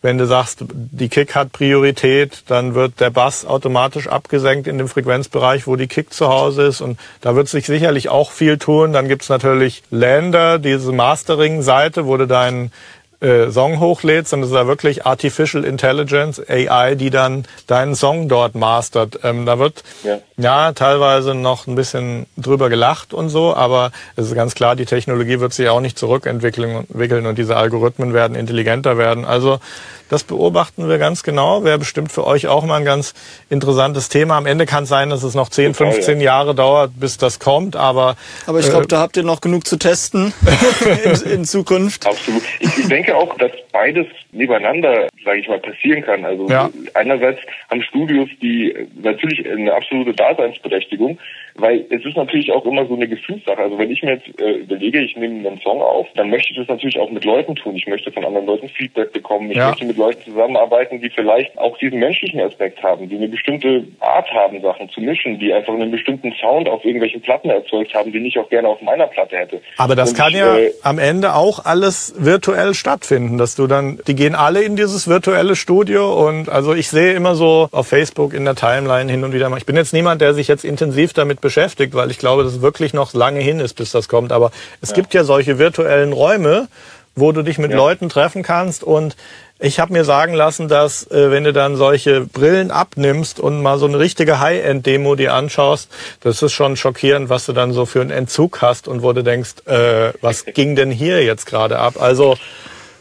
wenn 0.02 0.18
du 0.18 0.26
sagst, 0.26 0.64
die 0.70 1.08
Kick 1.08 1.34
hat 1.34 1.52
Priorität, 1.52 2.42
dann 2.46 2.74
wird 2.74 3.00
der 3.00 3.10
Bass 3.10 3.44
automatisch 3.44 4.06
abgesenkt 4.06 4.68
in 4.68 4.78
dem 4.78 4.88
Frequenzbereich, 4.88 5.66
wo 5.66 5.76
die 5.76 5.88
Kick 5.88 6.12
zu 6.12 6.28
Hause 6.28 6.64
ist. 6.66 6.80
Und 6.80 6.98
da 7.22 7.34
wird 7.34 7.48
sich 7.48 7.66
sicherlich 7.66 8.08
auch 8.08 8.30
viel 8.30 8.58
tun. 8.58 8.92
Dann 8.92 9.08
gibt's 9.08 9.28
natürlich 9.28 9.82
Lander, 9.90 10.58
diese 10.58 10.92
Mastering-Seite, 10.92 12.06
wo 12.06 12.16
du 12.16 12.26
deinen 12.26 12.72
äh, 13.20 13.50
Song 13.50 13.80
hochlädst, 13.80 14.32
dann 14.32 14.42
ist 14.42 14.52
da 14.52 14.66
wirklich 14.66 15.06
Artificial 15.06 15.64
Intelligence, 15.64 16.40
AI, 16.48 16.94
die 16.94 17.10
dann 17.10 17.44
deinen 17.66 17.94
Song 17.94 18.28
dort 18.28 18.54
mastert. 18.54 19.20
Ähm, 19.22 19.46
da 19.46 19.58
wird 19.58 19.82
ja. 20.04 20.18
ja. 20.36 20.72
teilweise 20.72 21.34
noch 21.34 21.66
ein 21.66 21.74
bisschen 21.74 22.26
drüber 22.36 22.68
gelacht 22.68 23.14
und 23.14 23.28
so, 23.28 23.54
aber 23.54 23.92
es 24.16 24.26
ist 24.26 24.34
ganz 24.34 24.54
klar, 24.54 24.76
die 24.76 24.86
Technologie 24.86 25.40
wird 25.40 25.52
sich 25.52 25.68
auch 25.68 25.80
nicht 25.80 25.98
zurückentwickeln 25.98 27.26
und 27.26 27.38
diese 27.38 27.56
Algorithmen 27.56 28.12
werden 28.12 28.36
intelligenter 28.36 28.98
werden. 28.98 29.24
Also 29.24 29.60
das 30.08 30.24
beobachten 30.24 30.88
wir 30.88 30.98
ganz 30.98 31.22
genau. 31.22 31.64
Wäre 31.64 31.78
bestimmt 31.78 32.12
für 32.12 32.26
euch 32.26 32.46
auch 32.46 32.64
mal 32.64 32.76
ein 32.76 32.84
ganz 32.84 33.14
interessantes 33.50 34.08
Thema. 34.08 34.36
Am 34.36 34.46
Ende 34.46 34.66
kann 34.66 34.84
es 34.84 34.88
sein, 34.88 35.10
dass 35.10 35.22
es 35.22 35.34
noch 35.34 35.48
10, 35.48 35.74
15 35.74 36.20
Jahre 36.20 36.54
dauert, 36.54 36.92
bis 36.98 37.18
das 37.18 37.38
kommt. 37.38 37.76
Aber, 37.76 38.16
aber 38.46 38.60
ich 38.60 38.68
glaube, 38.68 38.84
äh, 38.84 38.88
da 38.88 39.00
habt 39.00 39.16
ihr 39.16 39.22
noch 39.22 39.40
genug 39.40 39.66
zu 39.66 39.76
testen 39.76 40.32
in, 41.04 41.30
in, 41.30 41.44
Zukunft. 41.44 42.06
Absolut. 42.06 42.42
Ich, 42.60 42.78
ich, 42.78 42.88
denke 42.88 43.16
auch, 43.16 43.36
dass 43.38 43.52
beides 43.72 44.06
nebeneinander, 44.32 45.08
sage 45.24 45.40
ich 45.40 45.48
mal, 45.48 45.58
passieren 45.58 46.02
kann. 46.02 46.24
Also 46.24 46.48
ja. 46.48 46.70
einerseits 46.94 47.40
haben 47.70 47.82
Studios, 47.82 48.28
die 48.40 48.74
natürlich 48.94 49.48
eine 49.48 49.72
absolute 49.74 50.12
Daseinsberechtigung, 50.14 51.18
weil 51.58 51.84
es 51.90 52.04
ist 52.04 52.16
natürlich 52.16 52.52
auch 52.52 52.64
immer 52.64 52.86
so 52.86 52.94
eine 52.94 53.08
Gefühlssache. 53.08 53.58
Also 53.58 53.78
wenn 53.78 53.90
ich 53.90 54.02
mir 54.02 54.14
jetzt 54.14 54.40
äh, 54.40 54.58
überlege, 54.58 55.00
ich 55.00 55.16
nehme 55.16 55.48
einen 55.48 55.60
Song 55.60 55.80
auf, 55.80 56.06
dann 56.14 56.30
möchte 56.30 56.50
ich 56.52 56.58
das 56.58 56.68
natürlich 56.68 56.98
auch 56.98 57.10
mit 57.10 57.24
Leuten 57.24 57.54
tun. 57.54 57.76
Ich 57.76 57.86
möchte 57.86 58.12
von 58.12 58.24
anderen 58.24 58.46
Leuten 58.46 58.68
Feedback 58.68 59.12
bekommen. 59.12 59.50
Ich 59.50 59.56
ja. 59.56 59.68
möchte 59.68 59.84
mit 59.84 59.96
Leuten 59.96 60.22
zusammenarbeiten, 60.24 61.00
die 61.00 61.10
vielleicht 61.10 61.56
auch 61.58 61.76
diesen 61.78 61.98
menschlichen 61.98 62.40
Aspekt 62.40 62.82
haben, 62.82 63.08
die 63.08 63.16
eine 63.16 63.28
bestimmte 63.28 63.84
Art 64.00 64.30
haben, 64.30 64.60
Sachen 64.60 64.88
zu 64.90 65.00
mischen, 65.00 65.38
die 65.38 65.52
einfach 65.52 65.74
einen 65.74 65.90
bestimmten 65.90 66.32
Sound 66.40 66.68
auf 66.68 66.84
irgendwelchen 66.84 67.20
Platten 67.20 67.50
erzeugt 67.50 67.94
haben, 67.94 68.12
den 68.12 68.24
ich 68.24 68.38
auch 68.38 68.48
gerne 68.48 68.68
auf 68.68 68.80
meiner 68.82 69.06
Platte 69.06 69.36
hätte. 69.36 69.60
Aber 69.78 69.94
das 69.94 70.10
Und 70.10 70.16
kann 70.16 70.32
ich, 70.32 70.38
ja 70.38 70.58
äh, 70.58 70.72
am 70.82 70.98
Ende 70.98 71.34
auch 71.34 71.64
alles 71.64 72.14
virtuell 72.18 72.74
stattfinden, 72.74 73.38
dass 73.38 73.56
du 73.56 73.66
dann, 73.66 74.00
die 74.06 74.14
gehen 74.14 74.34
alle 74.34 74.62
in 74.62 74.76
dieses 74.76 75.08
virtuelle 75.08 75.56
Studio 75.56 76.26
und 76.26 76.48
also 76.48 76.74
ich 76.74 76.88
sehe 76.88 77.12
immer 77.12 77.34
so 77.34 77.68
auf 77.72 77.88
Facebook 77.88 78.34
in 78.34 78.44
der 78.44 78.54
Timeline 78.54 79.10
hin 79.10 79.24
und 79.24 79.32
wieder 79.32 79.48
mal. 79.48 79.58
Ich 79.58 79.66
bin 79.66 79.76
jetzt 79.76 79.92
niemand, 79.92 80.20
der 80.20 80.34
sich 80.34 80.48
jetzt 80.48 80.64
intensiv 80.64 81.12
damit 81.12 81.40
beschäftigt, 81.46 81.94
weil 81.94 82.10
ich 82.10 82.18
glaube, 82.18 82.42
dass 82.42 82.54
es 82.54 82.60
wirklich 82.60 82.92
noch 82.92 83.14
lange 83.14 83.38
hin 83.40 83.60
ist, 83.60 83.74
bis 83.74 83.92
das 83.92 84.08
kommt. 84.08 84.32
Aber 84.32 84.50
es 84.80 84.90
ja. 84.90 84.96
gibt 84.96 85.14
ja 85.14 85.22
solche 85.22 85.58
virtuellen 85.58 86.12
Räume, 86.12 86.66
wo 87.14 87.30
du 87.30 87.42
dich 87.42 87.58
mit 87.58 87.70
ja. 87.70 87.76
Leuten 87.76 88.08
treffen 88.08 88.42
kannst 88.42 88.82
und 88.82 89.14
ich 89.58 89.80
habe 89.80 89.92
mir 89.92 90.04
sagen 90.04 90.34
lassen, 90.34 90.68
dass 90.68 91.10
äh, 91.10 91.30
wenn 91.30 91.44
du 91.44 91.52
dann 91.52 91.76
solche 91.76 92.20
Brillen 92.20 92.70
abnimmst 92.70 93.40
und 93.40 93.62
mal 93.62 93.78
so 93.78 93.86
eine 93.86 93.98
richtige 93.98 94.38
High-End-Demo 94.40 95.14
dir 95.14 95.32
anschaust, 95.32 95.88
das 96.20 96.42
ist 96.42 96.52
schon 96.52 96.76
schockierend, 96.76 97.30
was 97.30 97.46
du 97.46 97.52
dann 97.52 97.72
so 97.72 97.86
für 97.86 98.02
einen 98.02 98.10
Entzug 98.10 98.60
hast 98.60 98.86
und 98.88 99.02
wo 99.02 99.14
du 99.14 99.22
denkst, 99.22 99.66
äh, 99.66 100.12
was 100.20 100.44
ging 100.44 100.76
denn 100.76 100.90
hier 100.90 101.24
jetzt 101.24 101.46
gerade 101.46 101.78
ab? 101.78 101.94
Also 101.98 102.36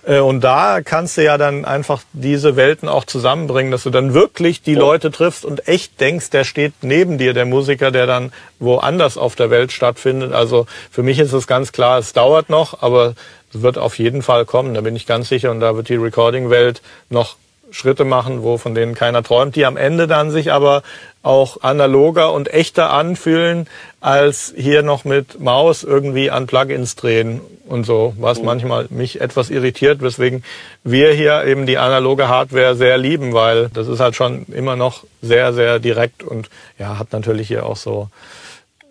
und 0.08 0.42
da 0.42 0.82
kannst 0.84 1.18
du 1.18 1.24
ja 1.24 1.38
dann 1.38 1.66
einfach 1.66 2.04
diese 2.14 2.56
Welten 2.56 2.88
auch 2.88 3.06
zusammenbringen, 3.06 3.72
dass 3.72 3.84
du 3.84 3.90
dann 3.90 4.14
wirklich 4.14 4.62
die 4.62 4.76
Leute 4.76 5.10
triffst 5.10 5.46
und 5.46 5.68
echt 5.68 6.00
denkst, 6.00 6.30
der 6.30 6.44
steht 6.44 6.74
neben 6.82 7.18
dir, 7.18 7.34
der 7.34 7.46
Musiker, 7.46 7.90
der 7.90 8.06
dann 8.06 8.32
woanders 8.60 9.18
auf 9.18 9.36
der 9.36 9.50
Welt 9.50 9.72
stattfindet. 9.72 10.32
Also 10.32 10.68
für 10.92 11.02
mich 11.02 11.18
ist 11.18 11.34
es 11.34 11.48
ganz 11.48 11.72
klar, 11.72 11.98
es 11.98 12.14
dauert 12.14 12.50
noch, 12.50 12.84
aber 12.84 13.16
es 13.52 13.64
wird 13.64 13.80
auf 13.80 13.98
jeden 13.98 14.22
Fall 14.22 14.46
kommen, 14.46 14.76
da 14.76 14.82
bin 14.82 14.96
ich 14.96 15.08
ganz 15.08 15.30
sicher. 15.30 15.50
Und 15.50 15.60
da 15.60 15.76
wird 15.76 15.90
die 15.90 15.96
Recording-Welt 15.96 16.84
noch 17.10 17.36
Schritte 17.76 18.06
machen, 18.06 18.42
wo 18.42 18.58
von 18.58 18.74
denen 18.74 18.96
keiner 18.96 19.22
träumt, 19.22 19.56
die 19.56 19.66
am 19.66 19.76
Ende 19.76 20.08
dann 20.08 20.32
sich 20.32 20.52
aber 20.54 20.82
auch 21.24 21.62
analoger 21.62 22.32
und 22.32 22.54
echter 22.54 22.92
anfühlen, 22.92 23.68
als 24.00 24.54
hier 24.56 24.82
noch 24.82 25.04
mit 25.04 25.40
Maus 25.42 25.84
irgendwie 25.84 26.32
an 26.32 26.48
Plugins 26.48 26.96
drehen 26.96 27.42
und 27.68 27.86
so, 27.86 28.14
was 28.18 28.40
mhm. 28.40 28.46
manchmal 28.46 28.88
mich 28.92 29.20
etwas 29.20 29.50
irritiert, 29.50 30.02
weswegen 30.02 30.44
wir 30.84 31.12
hier 31.12 31.44
eben 31.44 31.66
die 31.66 31.78
analoge 31.78 32.30
Hardware 32.30 32.76
sehr 32.76 32.98
lieben, 32.98 33.34
weil 33.34 33.70
das 33.74 33.88
ist 33.88 34.00
halt 34.00 34.16
schon 34.16 34.46
immer 34.46 34.76
noch 34.76 35.04
sehr, 35.22 35.54
sehr 35.54 35.80
direkt 35.80 36.24
und 36.24 36.50
ja, 36.80 36.98
hat 36.98 37.12
natürlich 37.12 37.48
hier 37.48 37.66
auch 37.66 37.78
so 37.78 38.10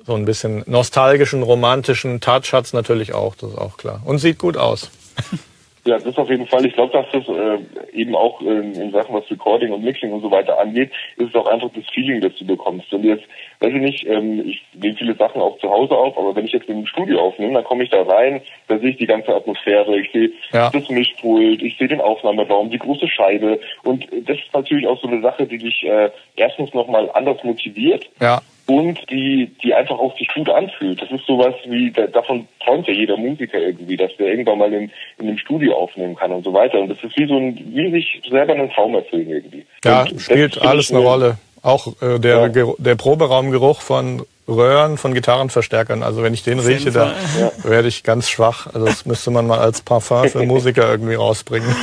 so 0.07 0.15
ein 0.15 0.27
bisschen 0.27 0.63
nostalgischen, 0.67 1.43
romantischen 1.43 2.21
Touch 2.21 2.53
hat's 2.53 2.75
natürlich 2.75 3.15
auch, 3.15 3.35
das 3.37 3.53
ist 3.53 3.57
auch 3.57 3.79
klar. 3.79 4.03
Und 4.05 4.19
sieht 4.19 4.37
gut 4.37 4.59
aus. 4.59 4.91
Ja, 5.87 5.99
das 5.99 6.17
auf 6.17 6.31
jeden 6.31 6.47
Fall. 6.47 6.65
Ich 6.65 6.73
glaube, 6.75 6.93
dass 6.93 7.07
das 7.13 7.29
äh, 7.29 7.59
eben 7.93 8.17
auch 8.17 8.41
äh, 8.41 8.47
in 8.47 8.91
Sachen, 8.91 9.15
was 9.15 9.31
Recording 9.31 9.71
und 9.71 9.85
Mixing 9.85 10.13
und 10.13 10.23
so 10.23 10.31
weiter 10.31 10.59
angeht, 10.59 10.91
ist 11.17 11.29
es 11.29 11.35
auch 11.35 11.47
einfach 11.47 11.69
das 11.75 11.85
Feeling, 11.93 12.23
das 12.23 12.33
du 12.39 12.47
bekommst. 12.47 12.91
Wenn 12.91 13.03
du 13.03 13.09
jetzt, 13.09 13.25
weiß 13.61 13.71
ich 13.75 13.81
nicht, 13.81 14.07
ähm, 14.07 14.49
ich 14.49 14.63
nehme 14.73 14.97
viele 14.97 15.15
Sachen 15.15 15.43
auch 15.43 15.59
zu 15.59 15.69
Hause 15.69 15.95
auf, 15.95 16.17
aber 16.17 16.35
wenn 16.35 16.47
ich 16.47 16.53
jetzt 16.53 16.71
im 16.71 16.87
Studio 16.87 17.21
aufnehme, 17.21 17.53
dann 17.53 17.65
komme 17.65 17.85
ich 17.85 17.91
da 17.91 18.03
rein, 18.03 18.41
da 18.69 18.79
sehe 18.79 18.91
ich 18.91 18.97
die 18.97 19.07
ganze 19.07 19.35
Atmosphäre, 19.35 19.99
ich 19.99 20.11
sehe 20.11 20.31
ja. 20.53 20.71
das 20.71 20.89
Mischpult, 20.89 21.61
ich 21.61 21.77
sehe 21.77 21.89
den 21.89 22.01
Aufnahmeraum, 22.01 22.71
die 22.71 22.79
große 22.79 23.09
Scheibe 23.09 23.61
und 23.83 24.07
das 24.27 24.39
ist 24.39 24.55
natürlich 24.55 24.87
auch 24.87 25.01
so 25.03 25.09
eine 25.09 25.21
Sache, 25.21 25.47
die 25.47 25.59
dich 25.59 25.85
äh, 25.85 26.11
erstens 26.37 26.73
nochmal 26.73 27.11
anders 27.13 27.45
motiviert. 27.45 28.09
Ja 28.21 28.41
und 28.67 28.99
die, 29.11 29.51
die 29.63 29.75
einfach 29.75 29.99
auch 29.99 30.17
sich 30.17 30.29
gut 30.35 30.49
anfühlt. 30.49 31.01
Das 31.03 31.11
ist 31.11 31.27
sowas 31.27 31.55
wie, 31.67 31.91
davon 31.91 32.49
träumt 32.65 32.87
ja 32.87 32.95
jeder 32.95 33.17
Musiker 33.17 33.59
irgendwie, 33.59 33.97
dass 33.97 34.17
der 34.17 34.29
irgendwann 34.29 34.59
mal 34.59 34.73
in, 34.73 34.91
in 35.19 35.29
einem 35.29 35.39
Studio 35.39 35.75
aufnehmen 35.75 36.17
kann 36.17 36.33
und 36.33 36.45
so 36.45 36.53
weiter. 36.53 36.81
Und 36.81 36.89
das 36.89 36.99
ist 37.03 37.17
wie 37.17 37.27
so 37.27 37.37
ein, 37.37 37.59
wie 37.75 37.91
sich 37.91 38.23
selber 38.29 38.55
einen 38.55 38.71
Traum 38.71 38.95
erfüllen 38.95 39.29
irgendwie. 39.29 39.67
Ja, 39.85 40.03
und 40.03 40.21
spielt 40.21 40.61
alles 40.61 40.91
eine 40.91 41.01
Rolle. 41.01 41.39
Auch 41.63 41.89
äh, 42.03 42.19
der, 42.19 42.51
ja. 42.55 42.73
der 42.79 42.95
Proberaumgeruch 42.95 43.81
von 43.81 44.23
Röhren 44.47 44.99
von 44.99 45.15
Gitarrenverstärkern. 45.15 46.03
Also 46.03 46.23
wenn 46.23 46.35
ich 46.35 46.43
den 46.43 46.59
Auf 46.59 46.67
rieche, 46.67 46.91
da 46.91 47.13
ja. 47.39 47.53
werde 47.65 47.89
ich 47.89 48.03
ganz 48.03 48.29
schwach. 48.29 48.67
Also 48.67 48.87
das 48.87 49.07
müsste 49.07 49.31
man 49.31 49.47
mal 49.47 49.59
als 49.59 49.83
Parfum 49.83 50.29
für 50.29 50.43
Musiker 50.47 50.91
irgendwie 50.91 51.15
rausbringen. 51.15 51.75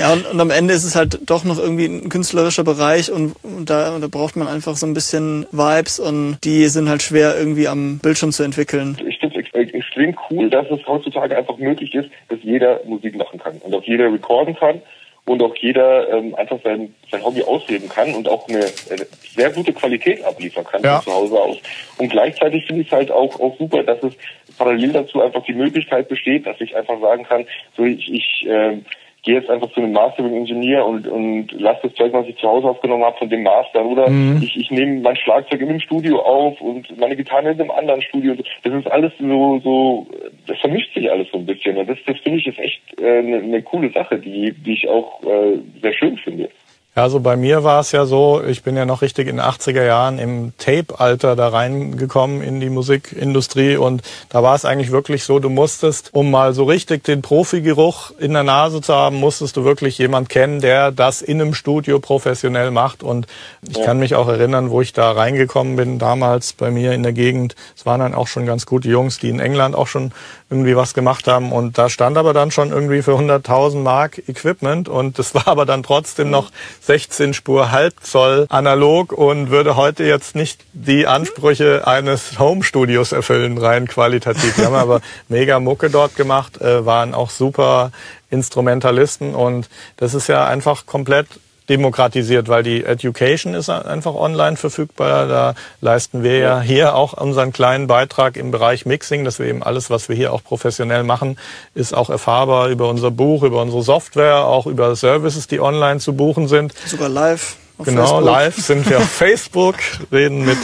Ja, 0.00 0.14
und, 0.14 0.24
und 0.24 0.40
am 0.40 0.50
Ende 0.50 0.72
ist 0.72 0.84
es 0.84 0.96
halt 0.96 1.18
doch 1.28 1.44
noch 1.44 1.58
irgendwie 1.58 1.84
ein 1.84 2.08
künstlerischer 2.08 2.64
Bereich 2.64 3.12
und, 3.12 3.36
und 3.42 3.68
da, 3.68 3.98
da 3.98 4.06
braucht 4.08 4.34
man 4.34 4.48
einfach 4.48 4.74
so 4.76 4.86
ein 4.86 4.94
bisschen 4.94 5.46
Vibes 5.52 6.00
und 6.00 6.38
die 6.42 6.64
sind 6.68 6.88
halt 6.88 7.02
schwer 7.02 7.36
irgendwie 7.36 7.68
am 7.68 7.98
Bildschirm 7.98 8.32
zu 8.32 8.42
entwickeln. 8.42 8.96
Ich 9.06 9.18
finde 9.18 9.38
es 9.38 9.74
extrem 9.74 10.16
cool, 10.30 10.48
dass 10.48 10.70
es 10.70 10.86
heutzutage 10.86 11.36
einfach 11.36 11.58
möglich 11.58 11.94
ist, 11.94 12.08
dass 12.30 12.38
jeder 12.42 12.80
Musik 12.86 13.14
machen 13.14 13.38
kann 13.38 13.58
und 13.58 13.74
auch 13.74 13.82
jeder 13.84 14.10
recorden 14.10 14.56
kann 14.56 14.80
und 15.26 15.42
auch 15.42 15.54
jeder 15.56 16.08
ähm, 16.08 16.34
einfach 16.34 16.58
sein, 16.64 16.94
sein 17.10 17.22
Hobby 17.22 17.42
ausleben 17.42 17.90
kann 17.90 18.14
und 18.14 18.26
auch 18.26 18.48
eine, 18.48 18.60
eine 18.90 19.06
sehr 19.36 19.50
gute 19.50 19.74
Qualität 19.74 20.24
abliefern 20.24 20.64
kann 20.64 20.82
ja. 20.82 21.00
von 21.00 21.12
zu 21.12 21.18
Hause 21.18 21.42
aus. 21.42 21.58
Und 21.98 22.08
gleichzeitig 22.08 22.64
finde 22.66 22.82
ich 22.82 22.88
es 22.88 22.92
halt 22.92 23.10
auch, 23.10 23.38
auch 23.38 23.54
super, 23.58 23.82
dass 23.82 24.02
es 24.02 24.14
parallel 24.56 24.92
dazu 24.92 25.20
einfach 25.20 25.44
die 25.44 25.52
Möglichkeit 25.52 26.08
besteht, 26.08 26.46
dass 26.46 26.58
ich 26.60 26.74
einfach 26.74 26.98
sagen 27.00 27.24
kann, 27.24 27.44
so 27.76 27.84
ich, 27.84 28.10
ich 28.10 28.46
äh, 28.48 28.78
gehe 29.22 29.34
jetzt 29.34 29.50
einfach 29.50 29.70
zu 29.72 29.80
einem 29.80 29.92
Mastering-Ingenieur 29.92 30.84
und, 30.86 31.06
und 31.06 31.52
lasse 31.52 31.80
das 31.84 31.94
Zeug, 31.94 32.12
was 32.12 32.26
ich 32.26 32.36
zu 32.36 32.48
Hause 32.48 32.68
aufgenommen 32.68 33.04
habe, 33.04 33.18
von 33.18 33.28
dem 33.28 33.42
Master. 33.42 33.84
Oder 33.84 34.08
mhm. 34.08 34.40
ich, 34.42 34.56
ich 34.56 34.70
nehme 34.70 35.00
mein 35.00 35.16
Schlagzeug 35.16 35.60
in 35.60 35.68
einem 35.68 35.80
Studio 35.80 36.20
auf 36.20 36.60
und 36.60 36.98
meine 36.98 37.16
Gitarre 37.16 37.50
in 37.50 37.60
einem 37.60 37.70
anderen 37.70 38.02
Studio. 38.02 38.34
Das 38.34 38.72
ist 38.72 38.90
alles 38.90 39.12
so, 39.18 39.60
so 39.62 40.06
das 40.46 40.58
vermischt 40.58 40.94
sich 40.94 41.10
alles 41.10 41.28
so 41.30 41.38
ein 41.38 41.46
bisschen. 41.46 41.76
Und 41.76 41.88
das, 41.88 41.98
das 42.06 42.18
finde 42.20 42.38
ich 42.38 42.46
ist 42.46 42.58
echt 42.58 42.80
äh, 43.00 43.18
eine, 43.18 43.38
eine 43.38 43.62
coole 43.62 43.90
Sache, 43.90 44.18
die, 44.18 44.52
die 44.52 44.72
ich 44.72 44.88
auch 44.88 45.22
äh, 45.22 45.58
sehr 45.82 45.92
schön 45.92 46.16
finde. 46.18 46.48
Ja, 46.96 47.04
also 47.04 47.20
bei 47.20 47.36
mir 47.36 47.62
war 47.62 47.78
es 47.78 47.92
ja 47.92 48.04
so, 48.04 48.42
ich 48.42 48.64
bin 48.64 48.76
ja 48.76 48.84
noch 48.84 49.00
richtig 49.00 49.28
in 49.28 49.36
den 49.36 49.44
80er 49.44 49.84
Jahren 49.84 50.18
im 50.18 50.52
Tape-Alter 50.58 51.36
da 51.36 51.46
reingekommen 51.46 52.42
in 52.42 52.58
die 52.58 52.68
Musikindustrie 52.68 53.76
und 53.76 54.02
da 54.28 54.42
war 54.42 54.56
es 54.56 54.64
eigentlich 54.64 54.90
wirklich 54.90 55.22
so, 55.22 55.38
du 55.38 55.50
musstest, 55.50 56.10
um 56.12 56.32
mal 56.32 56.52
so 56.52 56.64
richtig 56.64 57.04
den 57.04 57.22
Profi-Geruch 57.22 58.10
in 58.18 58.32
der 58.32 58.42
Nase 58.42 58.80
zu 58.80 58.92
haben, 58.92 59.16
musstest 59.16 59.56
du 59.56 59.62
wirklich 59.62 59.98
jemand 59.98 60.30
kennen, 60.30 60.60
der 60.60 60.90
das 60.90 61.22
in 61.22 61.40
einem 61.40 61.54
Studio 61.54 62.00
professionell 62.00 62.72
macht 62.72 63.04
und 63.04 63.28
ich 63.62 63.76
ja. 63.76 63.84
kann 63.84 64.00
mich 64.00 64.16
auch 64.16 64.26
erinnern, 64.26 64.70
wo 64.70 64.80
ich 64.80 64.92
da 64.92 65.12
reingekommen 65.12 65.76
bin, 65.76 66.00
damals 66.00 66.54
bei 66.54 66.72
mir 66.72 66.92
in 66.92 67.04
der 67.04 67.12
Gegend, 67.12 67.54
es 67.76 67.86
waren 67.86 68.00
dann 68.00 68.16
auch 68.16 68.26
schon 68.26 68.46
ganz 68.46 68.66
gute 68.66 68.88
Jungs, 68.88 69.20
die 69.20 69.28
in 69.28 69.38
England 69.38 69.76
auch 69.76 69.86
schon 69.86 70.10
irgendwie 70.50 70.74
was 70.74 70.92
gemacht 70.92 71.28
haben 71.28 71.52
und 71.52 71.78
da 71.78 71.88
stand 71.88 72.18
aber 72.18 72.32
dann 72.32 72.50
schon 72.50 72.72
irgendwie 72.72 73.02
für 73.02 73.12
100.000 73.12 73.76
Mark 73.76 74.18
Equipment 74.28 74.88
und 74.88 75.20
das 75.20 75.34
war 75.36 75.46
aber 75.46 75.66
dann 75.66 75.84
trotzdem 75.84 76.30
noch 76.30 76.50
16 76.80 77.34
Spur 77.34 77.70
Halbzoll 77.70 78.46
analog 78.48 79.12
und 79.12 79.50
würde 79.50 79.76
heute 79.76 80.04
jetzt 80.04 80.34
nicht 80.34 80.64
die 80.72 81.06
Ansprüche 81.06 81.86
eines 81.86 82.38
Home-Studios 82.38 83.12
erfüllen, 83.12 83.58
rein 83.58 83.86
qualitativ. 83.86 84.56
Wir 84.58 84.66
haben 84.66 84.74
aber 84.74 85.00
mega 85.28 85.60
Mucke 85.60 85.90
dort 85.90 86.16
gemacht, 86.16 86.60
äh, 86.60 86.84
waren 86.84 87.14
auch 87.14 87.30
super 87.30 87.92
Instrumentalisten 88.30 89.34
und 89.34 89.68
das 89.96 90.14
ist 90.14 90.28
ja 90.28 90.46
einfach 90.46 90.86
komplett 90.86 91.26
demokratisiert, 91.70 92.48
weil 92.48 92.62
die 92.62 92.84
Education 92.84 93.54
ist 93.54 93.70
einfach 93.70 94.14
online 94.14 94.56
verfügbar. 94.56 95.26
Da 95.26 95.54
leisten 95.80 96.22
wir 96.22 96.38
ja 96.38 96.60
hier 96.60 96.96
auch 96.96 97.14
unseren 97.14 97.52
kleinen 97.52 97.86
Beitrag 97.86 98.36
im 98.36 98.50
Bereich 98.50 98.84
Mixing, 98.84 99.24
dass 99.24 99.38
wir 99.38 99.46
eben 99.46 99.62
alles, 99.62 99.88
was 99.88 100.08
wir 100.08 100.16
hier 100.16 100.32
auch 100.32 100.42
professionell 100.42 101.04
machen, 101.04 101.38
ist 101.74 101.94
auch 101.94 102.10
erfahrbar 102.10 102.68
über 102.68 102.90
unser 102.90 103.12
Buch, 103.12 103.44
über 103.44 103.62
unsere 103.62 103.82
Software, 103.82 104.44
auch 104.44 104.66
über 104.66 104.94
Services, 104.96 105.46
die 105.46 105.60
online 105.60 106.00
zu 106.00 106.12
buchen 106.14 106.48
sind. 106.48 106.74
Sogar 106.86 107.08
live. 107.08 107.56
genau, 107.78 108.02
Facebook. 108.02 108.24
live 108.24 108.56
sind 108.56 108.90
wir 108.90 108.98
auf 108.98 109.10
Facebook, 109.10 109.76
reden 110.10 110.44
mit 110.44 110.58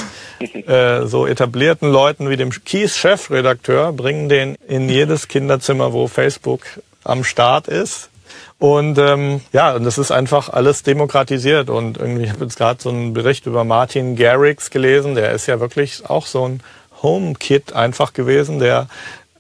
äh, 0.69 1.07
so 1.07 1.27
etablierten 1.27 1.90
Leuten 1.90 2.29
wie 2.29 2.37
dem 2.37 2.51
Kies 2.51 2.97
Chefredakteur, 2.97 3.92
bringen 3.92 4.29
den 4.29 4.57
in 4.66 4.88
jedes 4.88 5.29
Kinderzimmer, 5.29 5.92
wo 5.92 6.09
Facebook 6.09 6.62
am 7.05 7.23
Start 7.23 7.69
ist 7.69 8.11
und 8.59 8.99
ähm, 8.99 9.42
ja, 9.53 9.75
und 9.75 9.85
das 9.85 9.99
ist 9.99 10.11
einfach 10.11 10.49
alles 10.49 10.83
demokratisiert. 10.83 11.69
Und 11.69 11.99
irgendwie, 11.99 12.25
ich 12.25 12.31
habe 12.31 12.45
jetzt 12.45 12.57
gerade 12.57 12.83
so 12.83 12.88
einen 12.88 13.12
Bericht 13.12 13.47
über 13.47 13.64
Martin 13.64 14.16
Garrix 14.16 14.71
gelesen, 14.71 15.14
der 15.14 15.33
ist 15.33 15.47
ja 15.47 15.61
wirklich 15.61 16.09
auch 16.09 16.27
so 16.27 16.49
ein 16.49 16.61
Home-Kid 17.03 17.75
einfach 17.75 18.14
gewesen, 18.14 18.59
der 18.59 18.88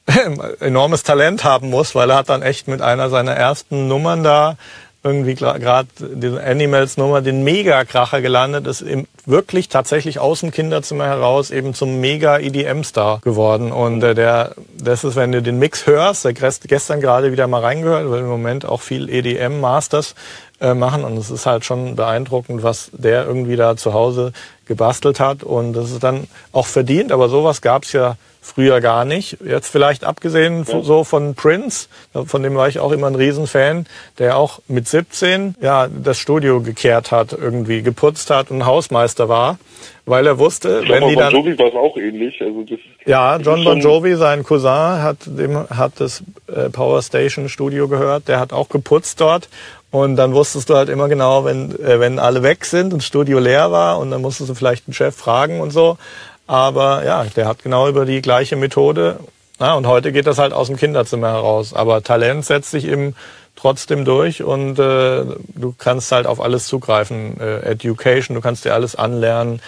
enormes 0.60 1.02
Talent 1.02 1.44
haben 1.44 1.70
muss, 1.70 1.94
weil 1.94 2.10
er 2.10 2.16
hat 2.16 2.28
dann 2.28 2.42
echt 2.42 2.68
mit 2.68 2.82
einer 2.82 3.08
seiner 3.08 3.32
ersten 3.32 3.88
Nummern 3.88 4.22
da 4.22 4.56
irgendwie 5.06 5.34
gerade 5.34 5.88
diese 5.98 6.42
Animals-Nummer 6.42 7.22
den 7.22 7.44
Mega-Kracher 7.44 8.20
gelandet, 8.20 8.66
ist 8.66 8.82
eben 8.82 9.06
wirklich 9.24 9.68
tatsächlich 9.68 10.18
aus 10.18 10.40
dem 10.40 10.50
Kinderzimmer 10.50 11.06
heraus 11.06 11.50
eben 11.50 11.74
zum 11.74 12.00
Mega-EDM-Star 12.00 13.20
geworden. 13.22 13.72
Und 13.72 14.02
äh, 14.02 14.14
der, 14.14 14.54
das 14.76 15.04
ist, 15.04 15.16
wenn 15.16 15.32
du 15.32 15.42
den 15.42 15.58
Mix 15.58 15.86
hörst, 15.86 16.24
der 16.24 16.32
gestern 16.32 17.00
gerade 17.00 17.32
wieder 17.32 17.46
mal 17.46 17.60
reingehört, 17.60 18.10
weil 18.10 18.20
im 18.20 18.28
Moment 18.28 18.64
auch 18.64 18.80
viel 18.80 19.08
EDM-Masters 19.08 20.14
äh, 20.60 20.74
machen. 20.74 21.04
Und 21.04 21.16
es 21.16 21.30
ist 21.30 21.46
halt 21.46 21.64
schon 21.64 21.96
beeindruckend, 21.96 22.62
was 22.62 22.90
der 22.92 23.26
irgendwie 23.26 23.56
da 23.56 23.76
zu 23.76 23.92
Hause 23.92 24.32
gebastelt 24.66 25.20
hat. 25.20 25.42
Und 25.42 25.72
das 25.74 25.90
ist 25.90 26.02
dann 26.02 26.26
auch 26.52 26.66
verdient, 26.66 27.12
aber 27.12 27.28
sowas 27.28 27.62
gab's 27.62 27.92
ja 27.92 28.16
früher 28.46 28.80
gar 28.80 29.04
nicht. 29.04 29.38
Jetzt 29.44 29.68
vielleicht 29.68 30.04
abgesehen 30.04 30.64
ja. 30.68 30.82
so 30.82 31.04
von 31.04 31.34
Prince, 31.34 31.88
von 32.26 32.42
dem 32.42 32.54
war 32.54 32.68
ich 32.68 32.78
auch 32.78 32.92
immer 32.92 33.08
ein 33.08 33.16
Riesenfan, 33.16 33.86
der 34.18 34.36
auch 34.36 34.60
mit 34.68 34.86
17 34.86 35.56
ja 35.60 35.88
das 35.88 36.18
Studio 36.18 36.60
gekehrt 36.60 37.10
hat, 37.10 37.32
irgendwie 37.32 37.82
geputzt 37.82 38.30
hat 38.30 38.50
und 38.50 38.64
Hausmeister 38.64 39.28
war, 39.28 39.58
weil 40.04 40.26
er 40.26 40.38
wusste, 40.38 40.82
John 40.84 40.88
wenn 40.88 41.08
die 41.08 41.16
dann 41.16 41.32
Bon 41.32 41.44
Jovi 41.44 41.58
war 41.58 41.66
es 41.66 41.74
auch 41.74 41.96
ähnlich, 41.96 42.40
also 42.40 42.62
das 42.62 42.78
Ja, 43.04 43.36
John 43.38 43.64
Bon 43.64 43.80
Jovi, 43.80 44.14
sein 44.14 44.44
Cousin 44.44 45.02
hat 45.02 45.18
dem 45.26 45.68
hat 45.68 45.94
das 45.98 46.22
äh, 46.46 46.70
Power 46.70 47.02
Station 47.02 47.48
Studio 47.48 47.88
gehört, 47.88 48.28
der 48.28 48.38
hat 48.38 48.52
auch 48.52 48.68
geputzt 48.68 49.20
dort 49.20 49.48
und 49.96 50.16
dann 50.16 50.34
wusstest 50.34 50.68
du 50.68 50.76
halt 50.76 50.90
immer 50.90 51.08
genau, 51.08 51.46
wenn 51.46 51.72
äh, 51.80 51.98
wenn 51.98 52.18
alle 52.18 52.42
weg 52.42 52.66
sind 52.66 52.92
und 52.92 53.02
Studio 53.02 53.38
leer 53.38 53.72
war 53.72 53.98
und 53.98 54.10
dann 54.10 54.20
musstest 54.20 54.50
du 54.50 54.54
vielleicht 54.54 54.86
den 54.86 54.92
Chef 54.92 55.16
fragen 55.16 55.60
und 55.60 55.70
so. 55.70 55.96
Aber 56.46 57.04
ja, 57.04 57.24
der 57.24 57.48
hat 57.48 57.62
genau 57.62 57.88
über 57.88 58.04
die 58.04 58.20
gleiche 58.20 58.56
Methode. 58.56 59.18
Na, 59.58 59.72
und 59.74 59.86
heute 59.86 60.12
geht 60.12 60.26
das 60.26 60.38
halt 60.38 60.52
aus 60.52 60.66
dem 60.66 60.76
Kinderzimmer 60.76 61.28
heraus. 61.28 61.72
Aber 61.72 62.02
Talent 62.02 62.44
setzt 62.44 62.70
sich 62.72 62.84
eben 62.86 63.16
trotzdem 63.56 64.04
durch 64.04 64.42
und 64.42 64.78
äh, 64.78 65.24
du 65.54 65.74
kannst 65.76 66.12
halt 66.12 66.26
auf 66.26 66.40
alles 66.40 66.66
zugreifen. 66.66 67.40
Äh, 67.40 67.70
Education, 67.70 68.34
du 68.34 68.40
kannst 68.40 68.64
dir 68.64 68.74
alles 68.74 68.94
anlernen. 68.94 69.60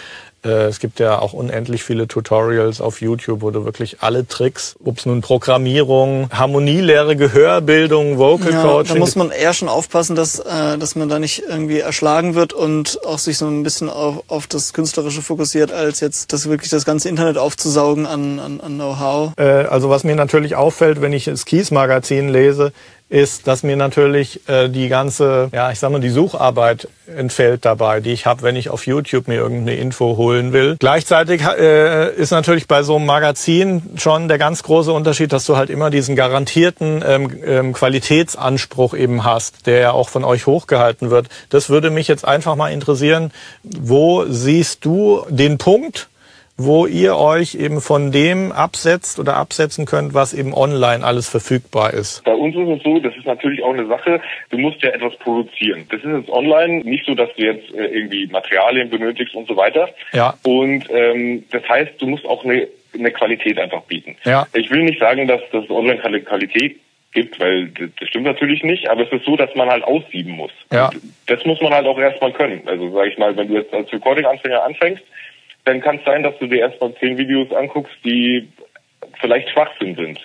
Äh, 0.43 0.67
es 0.67 0.79
gibt 0.79 0.99
ja 0.99 1.19
auch 1.19 1.33
unendlich 1.33 1.83
viele 1.83 2.07
Tutorials 2.07 2.79
auf 2.79 3.01
YouTube, 3.01 3.41
wo 3.41 3.51
du 3.51 3.65
wirklich 3.65 3.97
alle 4.01 4.25
Tricks, 4.25 4.75
ob 4.83 4.97
es 4.99 5.05
nun 5.05 5.21
Programmierung, 5.21 6.29
Harmonielehre, 6.31 7.15
Gehörbildung, 7.17 8.17
Vocal 8.17 8.53
ja, 8.53 8.61
Coaching. 8.61 8.93
Da 8.95 8.99
muss 8.99 9.15
man 9.15 9.31
eher 9.31 9.53
schon 9.53 9.67
aufpassen, 9.67 10.15
dass, 10.15 10.39
äh, 10.39 10.77
dass 10.77 10.95
man 10.95 11.09
da 11.09 11.19
nicht 11.19 11.43
irgendwie 11.47 11.79
erschlagen 11.79 12.35
wird 12.35 12.53
und 12.53 13.05
auch 13.05 13.19
sich 13.19 13.37
so 13.37 13.47
ein 13.47 13.63
bisschen 13.63 13.89
auf, 13.89 14.23
auf 14.27 14.47
das 14.47 14.71
Künstlerische 14.71 15.21
fokussiert, 15.21 15.73
als 15.73 15.99
jetzt 15.99 16.31
das 16.31 16.47
wirklich 16.47 16.69
das 16.69 16.85
ganze 16.85 17.09
Internet 17.09 17.37
aufzusaugen 17.37 18.05
an, 18.05 18.39
an, 18.39 18.61
an 18.61 18.75
Know-how. 18.75 19.33
Äh, 19.37 19.43
also 19.43 19.89
was 19.89 20.05
mir 20.05 20.15
natürlich 20.15 20.55
auffällt, 20.55 21.01
wenn 21.01 21.11
ich 21.11 21.25
das 21.25 21.45
Kies-Magazin 21.45 22.29
lese, 22.29 22.71
ist, 23.09 23.47
dass 23.47 23.63
mir 23.63 23.75
natürlich 23.75 24.47
äh, 24.47 24.69
die 24.69 24.87
ganze, 24.87 25.49
ja, 25.51 25.71
ich 25.71 25.79
sag 25.79 25.91
mal, 25.91 25.99
die 25.99 26.09
Sucharbeit 26.09 26.87
entfällt 27.07 27.65
dabei, 27.65 28.01
die 28.01 28.11
ich 28.11 28.27
habe, 28.27 28.43
wenn 28.43 28.55
ich 28.55 28.69
auf 28.69 28.85
YouTube 28.85 29.27
mir 29.27 29.35
irgendeine 29.35 29.77
Info 29.77 30.15
holen 30.15 30.53
will. 30.53 30.77
Gleichzeitig 30.79 31.41
äh, 31.41 32.13
ist 32.13 32.29
natürlich 32.31 32.67
bei 32.67 32.83
so 32.83 32.97
einem 32.97 33.07
Magazin 33.07 33.81
schon 33.95 34.27
der 34.27 34.37
ganz 34.37 34.61
große 34.61 34.93
Unterschied, 34.93 35.33
dass 35.33 35.45
du 35.45 35.57
halt 35.57 35.71
immer 35.71 35.89
diesen 35.89 36.15
garantierten 36.15 37.03
ähm, 37.05 37.31
ähm, 37.43 37.73
Qualitätsanspruch 37.73 38.93
eben 38.93 39.23
hast, 39.23 39.65
der 39.65 39.79
ja 39.79 39.91
auch 39.91 40.09
von 40.09 40.23
euch 40.23 40.45
hochgehalten 40.45 41.09
wird. 41.09 41.27
Das 41.49 41.69
würde 41.69 41.89
mich 41.89 42.07
jetzt 42.07 42.25
einfach 42.25 42.55
mal 42.55 42.71
interessieren. 42.71 43.31
Wo 43.63 44.25
siehst 44.27 44.85
du 44.85 45.25
den 45.29 45.57
Punkt, 45.57 46.09
wo 46.59 46.85
ihr 46.85 47.15
euch 47.15 47.55
eben 47.55 47.79
von 47.79 48.11
dem 48.11 48.51
absetzt 48.51 49.17
oder 49.17 49.37
absetzen 49.37 49.85
könnt, 49.85 50.13
was 50.13 50.33
eben 50.33 50.53
online 50.53 51.05
alles 51.05 51.29
verfügbar 51.29 51.93
ist? 51.93 52.21
Bei 52.25 52.33
uns 52.33 52.53
ist 52.53 52.67
es 52.67 52.83
so, 52.83 52.99
das 52.99 53.15
ist 53.15 53.25
natürlich 53.25 53.63
auch 53.63 53.73
eine 53.73 53.87
Sache, 53.87 54.21
du 54.49 54.57
musst 54.57 54.83
ja 54.83 54.89
etwas 54.89 55.15
produzieren. 55.17 55.87
Das 55.89 56.03
ist 56.03 56.11
jetzt 56.11 56.29
online 56.29 56.83
nicht 56.83 57.05
so, 57.05 57.15
dass 57.15 57.29
du 57.35 57.43
jetzt 57.43 57.73
äh, 57.73 57.85
irgendwie 57.85 58.27
Materialien 58.27 58.89
benötigst 58.89 59.35
und 59.35 59.47
so 59.47 59.55
weiter. 59.55 59.89
Ja. 60.11 60.33
Und 60.43 60.83
ähm, 60.89 61.45
das 61.49 61.67
heißt, 61.67 61.93
du 61.97 62.07
musst 62.07 62.25
auch 62.25 62.43
eine, 62.43 62.67
eine 62.93 63.11
Qualität 63.11 63.57
einfach 63.57 63.83
bieten. 63.83 64.17
Ja. 64.25 64.45
Ich 64.53 64.69
will 64.69 64.83
nicht 64.83 64.99
sagen, 64.99 65.29
dass 65.29 65.41
das 65.53 65.69
online 65.69 65.99
keine 65.99 66.19
Qualität 66.19 66.75
gibt, 67.13 67.39
weil 67.39 67.69
das 67.69 68.09
stimmt 68.09 68.25
natürlich 68.25 68.63
nicht, 68.63 68.89
aber 68.89 69.03
es 69.03 69.11
ist 69.11 69.25
so, 69.25 69.37
dass 69.37 69.55
man 69.55 69.69
halt 69.69 69.85
aussieben 69.85 70.33
muss. 70.33 70.51
Ja. 70.73 70.89
Und 70.89 71.01
das 71.27 71.43
muss 71.45 71.61
man 71.61 71.73
halt 71.73 71.87
auch 71.87 71.97
erstmal 71.97 72.33
können. 72.33 72.61
Also 72.65 72.91
sage 72.91 73.09
ich 73.09 73.17
mal, 73.17 73.35
wenn 73.37 73.47
du 73.47 73.55
jetzt 73.55 73.73
als 73.73 73.91
Recording-Anfänger 73.93 74.61
anfängst, 74.63 75.03
dann 75.65 75.81
kann 75.81 75.97
es 75.97 76.05
sein, 76.05 76.23
dass 76.23 76.37
du 76.39 76.47
dir 76.47 76.59
erstmal 76.59 76.93
zehn 76.95 77.17
Videos 77.17 77.51
anguckst, 77.53 77.95
die 78.03 78.47
vielleicht 79.19 79.49
Schwachsinn 79.49 79.95
sind. 79.95 80.19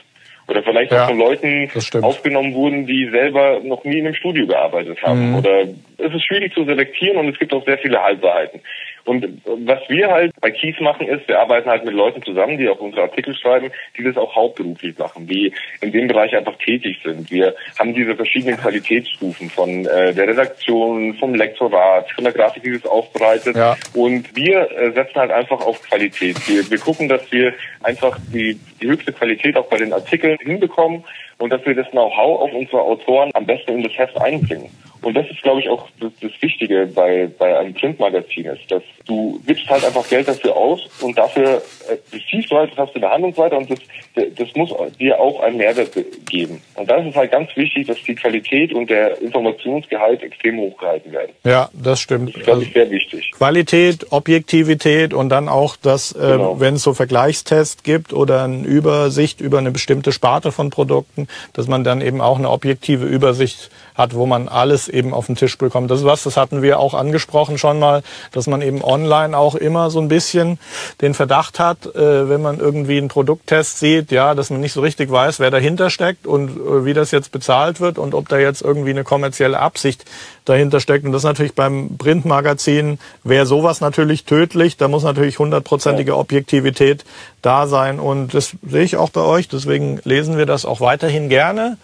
Oder 0.47 0.62
vielleicht 0.62 0.92
Ja, 0.92 1.05
auch 1.05 1.09
von 1.09 1.18
Leuten 1.18 1.70
aufgenommen 2.03 2.55
wurden, 2.55 2.87
die 2.87 3.09
selber 3.11 3.61
noch 3.62 3.85
nie 3.85 3.99
in 3.99 4.07
einem 4.07 4.14
Studio 4.14 4.47
gearbeitet 4.47 5.03
haben. 5.03 5.31
Mhm. 5.31 5.37
Oder 5.37 5.62
es 5.62 6.14
ist 6.14 6.27
schwierig 6.27 6.53
zu 6.53 6.64
selektieren 6.64 7.16
und 7.16 7.31
es 7.31 7.38
gibt 7.38 7.55
auch 7.55 7.64
sehr 7.64 7.79
viele 7.79 8.03
Halbwahrheiten. 8.03 8.61
Und 9.05 9.43
was 9.45 9.81
wir 9.88 10.09
halt 10.09 10.33
bei 10.40 10.51
Kies 10.51 10.79
machen 10.81 11.07
ist, 11.07 11.29
wir 11.29 11.38
arbeiten 11.38 11.69
halt 11.69 11.85
mit 11.85 11.95
Leuten 11.95 12.23
zusammen, 12.23 12.57
die 12.57 12.69
auch 12.69 12.81
unsere 12.81 13.03
Artikel 13.03 13.35
schreiben, 13.35 13.71
die 13.97 14.03
das 14.03 14.17
auch 14.17 14.35
hauptberuflich 14.35 14.97
machen, 14.99 15.27
die 15.27 15.53
in 15.81 15.93
dem 15.93 16.09
Bereich 16.09 16.35
einfach 16.35 16.57
tätig 16.57 16.99
sind. 17.05 17.31
Wir 17.31 17.55
haben 17.79 17.95
diese 17.95 18.17
verschiedenen 18.17 18.57
Qualitätsstufen 18.57 19.51
von 19.51 19.85
äh, 19.87 20.14
der 20.14 20.29
Redaktion, 20.29 21.14
vom 21.14 21.35
Lektorat, 21.35 22.11
von 22.12 22.25
der 22.25 22.33
Grafik, 22.33 22.62
die 22.62 22.73
das 22.73 22.87
aufbereitet. 22.87 23.57
Ja. 23.57 23.77
Und 23.93 24.35
wir 24.35 24.71
äh, 24.71 24.93
setzen 24.93 25.17
halt 25.17 25.31
einfach 25.31 25.61
auf 25.61 25.83
Qualität. 25.83 26.37
Wir, 26.49 26.69
wir 26.71 26.79
gucken, 26.79 27.09
dass 27.09 27.31
wir 27.31 27.53
einfach 27.83 28.19
die, 28.33 28.59
die 28.81 28.87
höchste 28.87 29.12
Qualität 29.12 29.57
auch 29.57 29.67
bei 29.67 29.77
den 29.77 29.93
Artikeln 29.93 30.38
hinbekommen 30.40 31.05
und 31.38 31.51
dass 31.51 31.64
wir 31.67 31.75
das 31.75 31.90
Know-how 31.90 32.40
auf 32.40 32.53
unsere 32.53 32.81
Autoren 32.81 33.31
am 33.35 33.45
besten 33.45 33.73
in 33.73 33.83
das 33.83 33.93
Heft 33.99 34.17
einbringen. 34.21 34.71
Und 35.05 35.14
das 35.14 35.27
ist, 35.31 35.43
glaube 35.43 35.61
ich, 35.61 35.69
auch 35.69 35.87
das, 36.01 36.11
das 36.21 36.33
Wichtige 36.40 36.87
bei, 36.95 37.29
bei 37.38 37.59
einem 37.59 37.75
Printmagazin 37.75 38.47
ist, 38.47 38.71
dass 38.71 38.83
du 39.07 39.40
gibst 39.47 39.69
halt 39.69 39.85
einfach 39.85 40.09
Geld 40.09 40.27
dafür 40.27 40.57
aus 40.57 40.81
und 41.01 41.17
dafür, 41.19 41.62
äh, 41.88 41.97
das 42.11 42.21
siehst 42.31 42.51
du 42.51 42.57
halt, 42.57 42.71
das 42.73 42.79
hast 42.79 42.90
du 42.93 42.95
in 42.97 43.01
der 43.03 43.11
Hand 43.11 43.25
und 43.25 43.37
so 43.37 43.43
weiter 43.43 43.59
und 43.59 43.71
das, 43.71 43.79
das 44.14 44.49
muss 44.55 44.71
dir 44.99 45.21
auch 45.21 45.40
einen 45.40 45.59
Mehrwert 45.59 45.93
ge- 45.93 46.05
geben. 46.31 46.62
Und 46.75 46.90
da 46.90 46.97
ist 46.97 47.09
es 47.11 47.14
halt 47.17 47.31
ganz 47.33 47.51
wichtig, 47.55 47.87
dass 47.87 47.99
die 48.07 48.14
Qualität 48.14 48.73
und 48.73 48.88
der 48.90 49.21
Informationsgehalt 49.21 50.23
extrem 50.23 50.59
hochgehalten 50.59 51.12
werden. 51.12 51.33
Ja, 51.45 51.69
das 51.73 52.01
stimmt. 52.01 52.31
Das 52.31 52.37
ist, 52.40 52.45
glaube 52.45 52.62
ich, 52.62 52.73
sehr 52.73 52.90
wichtig. 52.90 53.31
Qualität, 53.33 54.07
Objektivität 54.11 55.12
und 55.14 55.29
dann 55.29 55.49
auch, 55.49 55.77
dass 55.77 56.12
äh, 56.12 56.19
Genau. 56.35 56.59
wenn 56.59 56.75
es 56.75 56.83
so 56.83 56.95
Vergleichstests 56.95 57.83
gibt 57.83 58.12
oder 58.12 58.45
eine 58.45 58.67
Übersicht 58.67 59.40
über 59.40 59.59
eine 59.59 59.71
bestimmte 59.71 60.11
Sparte 60.12 60.51
von 60.53 60.71
Produkten, 60.71 61.29
dass 61.53 61.69
man 61.69 61.85
dann 61.85 62.01
eben 62.01 62.21
auch 62.21 62.38
eine 62.38 62.51
objektive 62.51 63.05
Übersicht 63.07 63.71
hat, 63.95 64.15
wo 64.15 64.27
man 64.27 64.49
alles 64.49 64.89
eben 64.89 65.15
auf 65.15 65.27
den 65.27 65.37
Tisch 65.37 65.57
bekommt. 65.57 65.91
Das 65.91 66.01
ist 66.01 66.07
was, 66.07 66.25
das 66.25 66.37
hatten 66.37 66.63
wir 66.63 66.79
auch 66.79 66.95
angesprochen 66.95 67.59
schon 67.59 67.79
mal, 67.79 68.03
dass 68.33 68.47
man 68.47 68.61
eben 68.61 68.83
online 68.83 69.37
auch 69.37 69.55
immer 69.55 69.91
so 69.91 70.01
ein 70.01 70.09
bisschen 70.09 70.59
den 71.01 71.15
Verdacht 71.15 71.59
hat, 71.59 71.87
äh, 71.95 72.29
wenn 72.29 72.43
man 72.43 72.59
irgendwie 72.59 72.99
einen 72.99 73.09
Produkttest 73.09 73.79
sieht, 73.79 74.11
ja, 74.11 74.35
dass 74.35 74.51
man 74.51 74.61
nicht 74.61 74.73
so 74.73 74.81
richtig 74.81 75.11
weiß, 75.11 75.41
wer 75.41 75.51
dahinter 75.51 75.91
steckt 75.91 76.27
und 76.27 76.51
äh, 76.51 76.85
wie 76.85 76.95
das 76.95 77.11
jetzt 77.13 77.31
bezahlt 77.31 77.81
wird 77.81 77.99
und 77.99 78.15
ob 78.15 78.29
da 78.29 78.39
jetzt 78.39 78.63
irgendwie 78.63 78.91
eine 78.91 79.05
kommerzielle 79.05 79.59
Absicht 79.59 80.05
dahinter 80.45 80.81
steckt. 80.81 81.05
Und 81.05 81.13
das 81.13 81.21
ist 81.21 81.27
natürlich 81.27 81.55
beim 81.55 81.97
Printmagazin 81.97 82.99
wäre 83.23 83.47
sowas 83.47 83.81
natürlich 83.81 84.25
tödlich. 84.25 84.77
Da 84.77 84.89
muss 84.89 85.05
natürlich 85.05 85.39
hundertprozentige 85.39 86.17
Objektivität 86.17 87.05
da 87.43 87.67
sein. 87.67 87.99
Und 88.01 88.35
das 88.35 88.57
sehe 88.67 88.83
ich 88.83 88.97
auch 88.97 89.11
bei 89.11 89.23
euch. 89.23 89.49
Deswegen 89.49 90.01
lesen 90.05 90.37
wir 90.37 90.47
das 90.47 90.65
auch 90.65 90.81
weiterhin 90.81 91.29
gerne. 91.29 91.79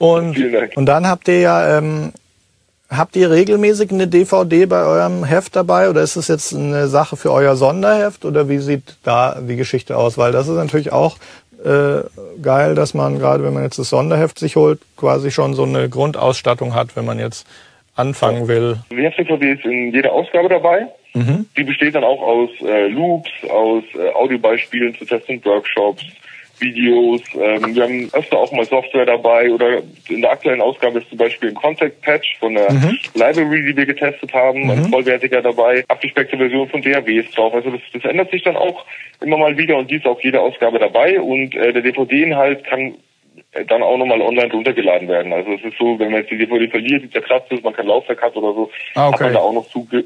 Und, 0.00 0.34
Vielen 0.34 0.52
Dank. 0.52 0.72
und 0.76 0.86
dann 0.86 1.06
habt 1.06 1.28
ihr 1.28 1.40
ja, 1.40 1.78
ähm, 1.78 2.12
habt 2.88 3.14
ihr 3.16 3.30
regelmäßig 3.30 3.92
eine 3.92 4.08
DVD 4.08 4.64
bei 4.66 4.82
eurem 4.82 5.24
Heft 5.24 5.54
dabei 5.54 5.90
oder 5.90 6.00
ist 6.00 6.16
es 6.16 6.26
jetzt 6.28 6.54
eine 6.54 6.88
Sache 6.88 7.16
für 7.16 7.30
euer 7.32 7.54
Sonderheft 7.54 8.24
oder 8.24 8.48
wie 8.48 8.58
sieht 8.58 8.96
da 9.02 9.38
die 9.40 9.56
Geschichte 9.56 9.96
aus? 9.96 10.16
Weil 10.16 10.32
das 10.32 10.48
ist 10.48 10.56
natürlich 10.56 10.90
auch 10.90 11.18
äh, 11.64 12.00
geil, 12.42 12.74
dass 12.74 12.94
man 12.94 13.18
gerade, 13.18 13.44
wenn 13.44 13.52
man 13.52 13.62
jetzt 13.62 13.78
das 13.78 13.90
Sonderheft 13.90 14.38
sich 14.38 14.56
holt, 14.56 14.80
quasi 14.96 15.30
schon 15.30 15.52
so 15.52 15.64
eine 15.64 15.90
Grundausstattung 15.90 16.74
hat, 16.74 16.96
wenn 16.96 17.04
man 17.04 17.18
jetzt 17.18 17.46
anfangen 17.94 18.48
will. 18.48 18.78
Die 18.90 18.96
Heft-DVD 18.96 19.52
ist 19.52 19.64
in 19.66 19.92
jeder 19.92 20.12
Ausgabe 20.12 20.48
dabei. 20.48 20.86
Die 21.12 21.64
besteht 21.64 21.96
dann 21.96 22.04
auch 22.04 22.22
aus 22.22 22.50
äh, 22.62 22.86
Loops, 22.86 23.30
aus 23.50 23.82
äh, 23.94 24.10
Audiobeispielen 24.14 24.94
zu 24.94 25.04
Tests 25.04 25.28
und 25.28 25.44
Workshops, 25.44 26.04
Videos. 26.60 27.20
Ähm, 27.34 27.74
wir 27.74 27.82
haben 27.84 28.08
öfter 28.12 28.38
auch 28.38 28.52
mal 28.52 28.64
Software 28.64 29.06
dabei 29.06 29.50
oder 29.52 29.82
in 30.08 30.20
der 30.20 30.32
aktuellen 30.32 30.60
Ausgabe 30.60 30.98
ist 31.00 31.08
zum 31.08 31.18
Beispiel 31.18 31.50
ein 31.50 31.54
Contact 31.54 32.00
Patch 32.02 32.36
von 32.38 32.54
der 32.54 32.68
Library, 33.14 33.64
die 33.66 33.76
wir 33.76 33.86
getestet 33.86 34.32
haben, 34.32 34.70
ein 34.70 34.84
vollwertiger 34.86 35.42
dabei, 35.42 35.84
abgespeckte 35.88 36.36
Version 36.36 36.68
von 36.68 36.82
DAWs 36.82 37.30
drauf. 37.34 37.54
Also 37.54 37.70
das, 37.70 37.80
das 37.92 38.04
ändert 38.04 38.30
sich 38.30 38.42
dann 38.42 38.56
auch 38.56 38.84
immer 39.20 39.36
mal 39.36 39.56
wieder 39.56 39.76
und 39.76 39.90
die 39.90 39.96
ist 39.96 40.06
auf 40.06 40.22
jeder 40.22 40.40
Ausgabe 40.42 40.78
dabei 40.78 41.20
und 41.20 41.54
äh, 41.54 41.72
der 41.72 41.82
DVD-Inhalt 41.82 42.64
kann 42.64 42.94
äh, 43.52 43.64
dann 43.64 43.82
auch 43.82 43.96
nochmal 43.96 44.20
online 44.20 44.52
runtergeladen 44.52 45.08
werden. 45.08 45.32
Also 45.32 45.52
es 45.52 45.62
ist 45.64 45.78
so, 45.78 45.98
wenn 45.98 46.10
man 46.10 46.20
jetzt 46.20 46.30
die 46.30 46.38
DVD 46.38 46.68
verliert, 46.68 47.02
die 47.02 47.10
zerkratzt 47.10 47.50
ist, 47.52 47.64
man 47.64 47.74
kein 47.74 47.86
Laufwerk 47.86 48.22
hat 48.22 48.36
oder 48.36 48.54
so, 48.54 48.70
Ah, 48.94 49.08
okay. 49.08 49.14
hat 49.14 49.20
man 49.20 49.32
da 49.34 49.38
auch 49.40 49.52
noch 49.52 49.68
Zugriff 49.68 50.04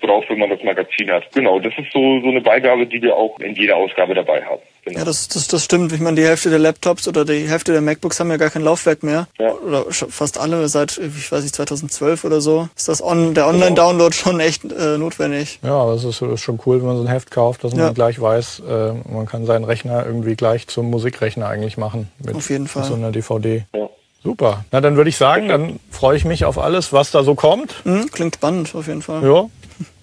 drauf, 0.00 0.24
wenn 0.28 0.38
man 0.38 0.50
das 0.50 0.62
Magazin 0.62 1.10
hat. 1.10 1.30
Genau, 1.32 1.58
das 1.58 1.72
ist 1.78 1.92
so, 1.92 2.20
so 2.20 2.28
eine 2.28 2.40
Beigabe, 2.40 2.86
die 2.86 3.02
wir 3.02 3.16
auch 3.16 3.38
in 3.40 3.54
jeder 3.54 3.76
Ausgabe 3.76 4.14
dabei 4.14 4.42
haben. 4.44 4.62
Genau. 4.84 4.98
Ja, 4.98 5.04
das, 5.04 5.28
das, 5.28 5.46
das 5.46 5.64
stimmt. 5.64 5.92
Ich 5.92 6.00
meine, 6.00 6.16
die 6.16 6.26
Hälfte 6.26 6.50
der 6.50 6.58
Laptops 6.58 7.06
oder 7.06 7.24
die 7.24 7.48
Hälfte 7.48 7.70
der 7.72 7.80
MacBooks 7.80 8.18
haben 8.18 8.30
ja 8.30 8.36
gar 8.36 8.50
kein 8.50 8.62
Laufwerk 8.62 9.04
mehr. 9.04 9.28
Ja. 9.38 9.52
Oder 9.52 9.84
fast 9.90 10.38
alle 10.38 10.68
seit, 10.68 10.98
ich 10.98 11.30
weiß 11.30 11.42
nicht, 11.42 11.54
2012 11.54 12.24
oder 12.24 12.40
so. 12.40 12.68
Ist 12.76 12.88
das 12.88 13.00
on, 13.02 13.34
der 13.34 13.46
Online-Download 13.46 14.12
schon 14.14 14.40
echt 14.40 14.64
äh, 14.64 14.98
notwendig. 14.98 15.60
Ja, 15.62 15.74
aber 15.74 15.92
es 15.94 16.02
ist, 16.02 16.20
ist 16.20 16.40
schon 16.40 16.58
cool, 16.66 16.80
wenn 16.80 16.86
man 16.88 16.96
so 16.96 17.02
ein 17.04 17.08
Heft 17.08 17.30
kauft, 17.30 17.62
dass 17.62 17.72
man 17.72 17.80
Ja. 17.80 17.92
gleich 17.92 18.20
weiß, 18.20 18.62
äh, 18.68 18.92
man 19.08 19.26
kann 19.26 19.46
seinen 19.46 19.64
Rechner 19.64 20.04
irgendwie 20.04 20.34
gleich 20.34 20.66
zum 20.66 20.90
Musikrechner 20.90 21.46
eigentlich 21.46 21.76
machen. 21.76 22.10
Mit, 22.18 22.34
Auf 22.34 22.50
jeden 22.50 22.66
Fall. 22.66 22.82
Mit 22.82 22.88
so 22.90 22.96
einer 22.96 23.12
DVD. 23.12 23.64
Ja. 23.74 23.88
Super. 24.24 24.64
Na, 24.70 24.80
dann 24.80 24.96
würde 24.96 25.10
ich 25.10 25.16
sagen, 25.16 25.48
dann 25.48 25.80
freue 25.90 26.16
ich 26.16 26.24
mich 26.24 26.44
auf 26.44 26.56
alles, 26.56 26.92
was 26.92 27.10
da 27.10 27.24
so 27.24 27.34
kommt. 27.34 27.74
Hm, 27.84 28.08
klingt 28.12 28.36
spannend, 28.36 28.72
auf 28.74 28.86
jeden 28.86 29.02
Fall. 29.02 29.22
Ja. 29.24 29.46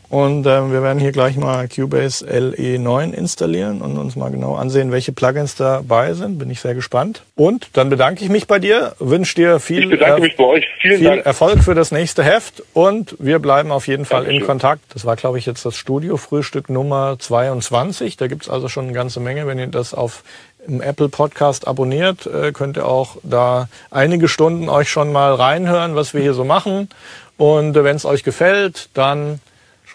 Und 0.10 0.48
ähm, 0.48 0.72
wir 0.72 0.82
werden 0.82 0.98
hier 0.98 1.12
gleich 1.12 1.38
mal 1.38 1.68
Cubase 1.68 2.26
LE9 2.26 3.14
installieren 3.14 3.82
und 3.82 3.96
uns 3.98 4.16
mal 4.16 4.32
genau 4.32 4.56
ansehen, 4.56 4.92
welche 4.92 5.12
Plugins 5.12 5.56
dabei 5.56 6.14
sind. 6.14 6.40
Bin 6.40 6.50
ich 6.50 6.62
sehr 6.62 6.74
gespannt. 6.74 7.22
Und 7.36 7.70
dann 7.74 7.92
bedanke 7.92 8.24
ich 8.24 8.30
mich 8.30 8.48
bei 8.48 8.58
dir, 8.58 8.96
wünsche 8.98 9.36
dir 9.36 9.60
viel, 9.60 9.84
Ich 9.84 9.90
bedanke 9.90 10.18
äh, 10.18 10.22
mich 10.22 10.36
bei 10.36 10.44
euch. 10.46 10.66
Vielen 10.82 10.98
viel 10.98 11.08
Dank. 11.08 11.26
Erfolg 11.28 11.64
für 11.64 11.76
das 11.76 11.92
nächste 11.92 12.24
Heft 12.24 12.64
und 12.74 13.16
wir 13.20 13.38
bleiben 13.38 13.72
auf 13.72 13.88
jeden 13.88 14.06
Fall 14.06 14.24
in 14.24 14.30
Dankeschön. 14.30 14.48
Kontakt. 14.48 14.82
Das 14.96 15.06
war, 15.06 15.16
glaube 15.16 15.38
ich, 15.38 15.46
jetzt 15.46 15.64
das 15.64 15.76
Studio-Frühstück 15.76 16.72
Nummer 16.72 17.18
22. 17.20 18.18
Da 18.18 18.26
gibt's 18.26 18.50
also 18.50 18.68
schon 18.68 18.86
eine 18.86 18.94
ganze 18.94 19.20
Menge. 19.20 19.46
Wenn 19.46 19.60
ihr 19.60 19.68
das 19.68 19.94
auf 19.94 20.24
im 20.68 20.82
Apple 20.82 21.10
Podcast 21.10 21.68
abonniert, 21.68 22.26
äh, 22.26 22.52
könnt 22.52 22.78
ihr 22.78 22.88
auch 22.88 23.18
da 23.24 23.70
einige 23.92 24.28
Stunden 24.28 24.70
euch 24.70 24.90
schon 24.90 25.12
mal 25.12 25.34
reinhören, 25.36 25.96
was 25.96 26.14
wir 26.14 26.22
hier 26.22 26.34
so 26.34 26.44
machen. 26.46 26.90
Und 27.38 27.78
äh, 27.78 27.84
wenn 27.84 27.96
es 27.96 28.06
euch 28.06 28.24
gefällt, 28.24 28.90
dann 28.96 29.40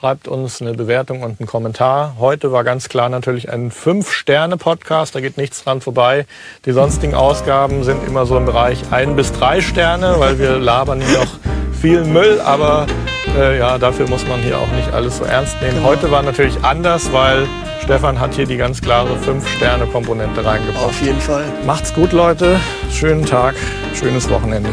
schreibt 0.05 0.29
uns 0.29 0.61
eine 0.61 0.75
Bewertung 0.75 1.23
und 1.23 1.41
einen 1.41 1.47
Kommentar. 1.47 2.17
Heute 2.19 2.53
war 2.53 2.63
ganz 2.63 2.91
klar 2.91 3.09
natürlich 3.09 3.51
ein 3.51 3.71
Fünf-Sterne-Podcast, 3.71 5.15
da 5.15 5.23
geht 5.23 5.39
nichts 5.39 5.65
dran 5.65 5.81
vorbei. 5.81 6.27
Die 6.67 6.73
sonstigen 6.73 7.15
Ausgaben 7.15 7.85
sind 7.85 8.07
immer 8.07 8.27
so 8.27 8.37
im 8.37 8.45
Bereich 8.45 8.83
ein 8.91 9.17
bis 9.17 9.33
drei 9.33 9.63
Sterne, 9.63 10.17
weil 10.19 10.39
wir 10.39 10.59
labern 10.59 11.01
hier 11.01 11.21
noch 11.21 11.39
viel 11.81 12.05
Müll, 12.05 12.39
aber 12.43 12.87
äh, 13.35 13.59
ja, 13.59 13.79
dafür 13.79 14.07
muss 14.07 14.27
man 14.29 14.41
hier 14.41 14.59
auch 14.59 14.71
nicht 14.77 14.93
alles 14.93 15.17
so 15.17 15.25
ernst 15.25 15.57
nehmen. 15.63 15.83
Heute 15.83 16.11
war 16.11 16.23
natürlich 16.23 16.63
anders, 16.63 17.11
weil 17.11 17.49
Stefan 17.83 18.21
hat 18.21 18.35
hier 18.35 18.45
die 18.45 18.59
ganz 18.59 18.83
klare 18.83 19.17
Fünf-Sterne-Komponente 19.17 20.45
reingebracht. 20.45 20.85
Auf 20.85 21.01
jeden 21.01 21.21
Fall. 21.23 21.45
Macht's 21.65 21.95
gut, 21.95 22.13
Leute. 22.13 22.61
Schönen 22.93 23.25
Tag, 23.25 23.55
schönes 23.95 24.29
Wochenende. 24.29 24.69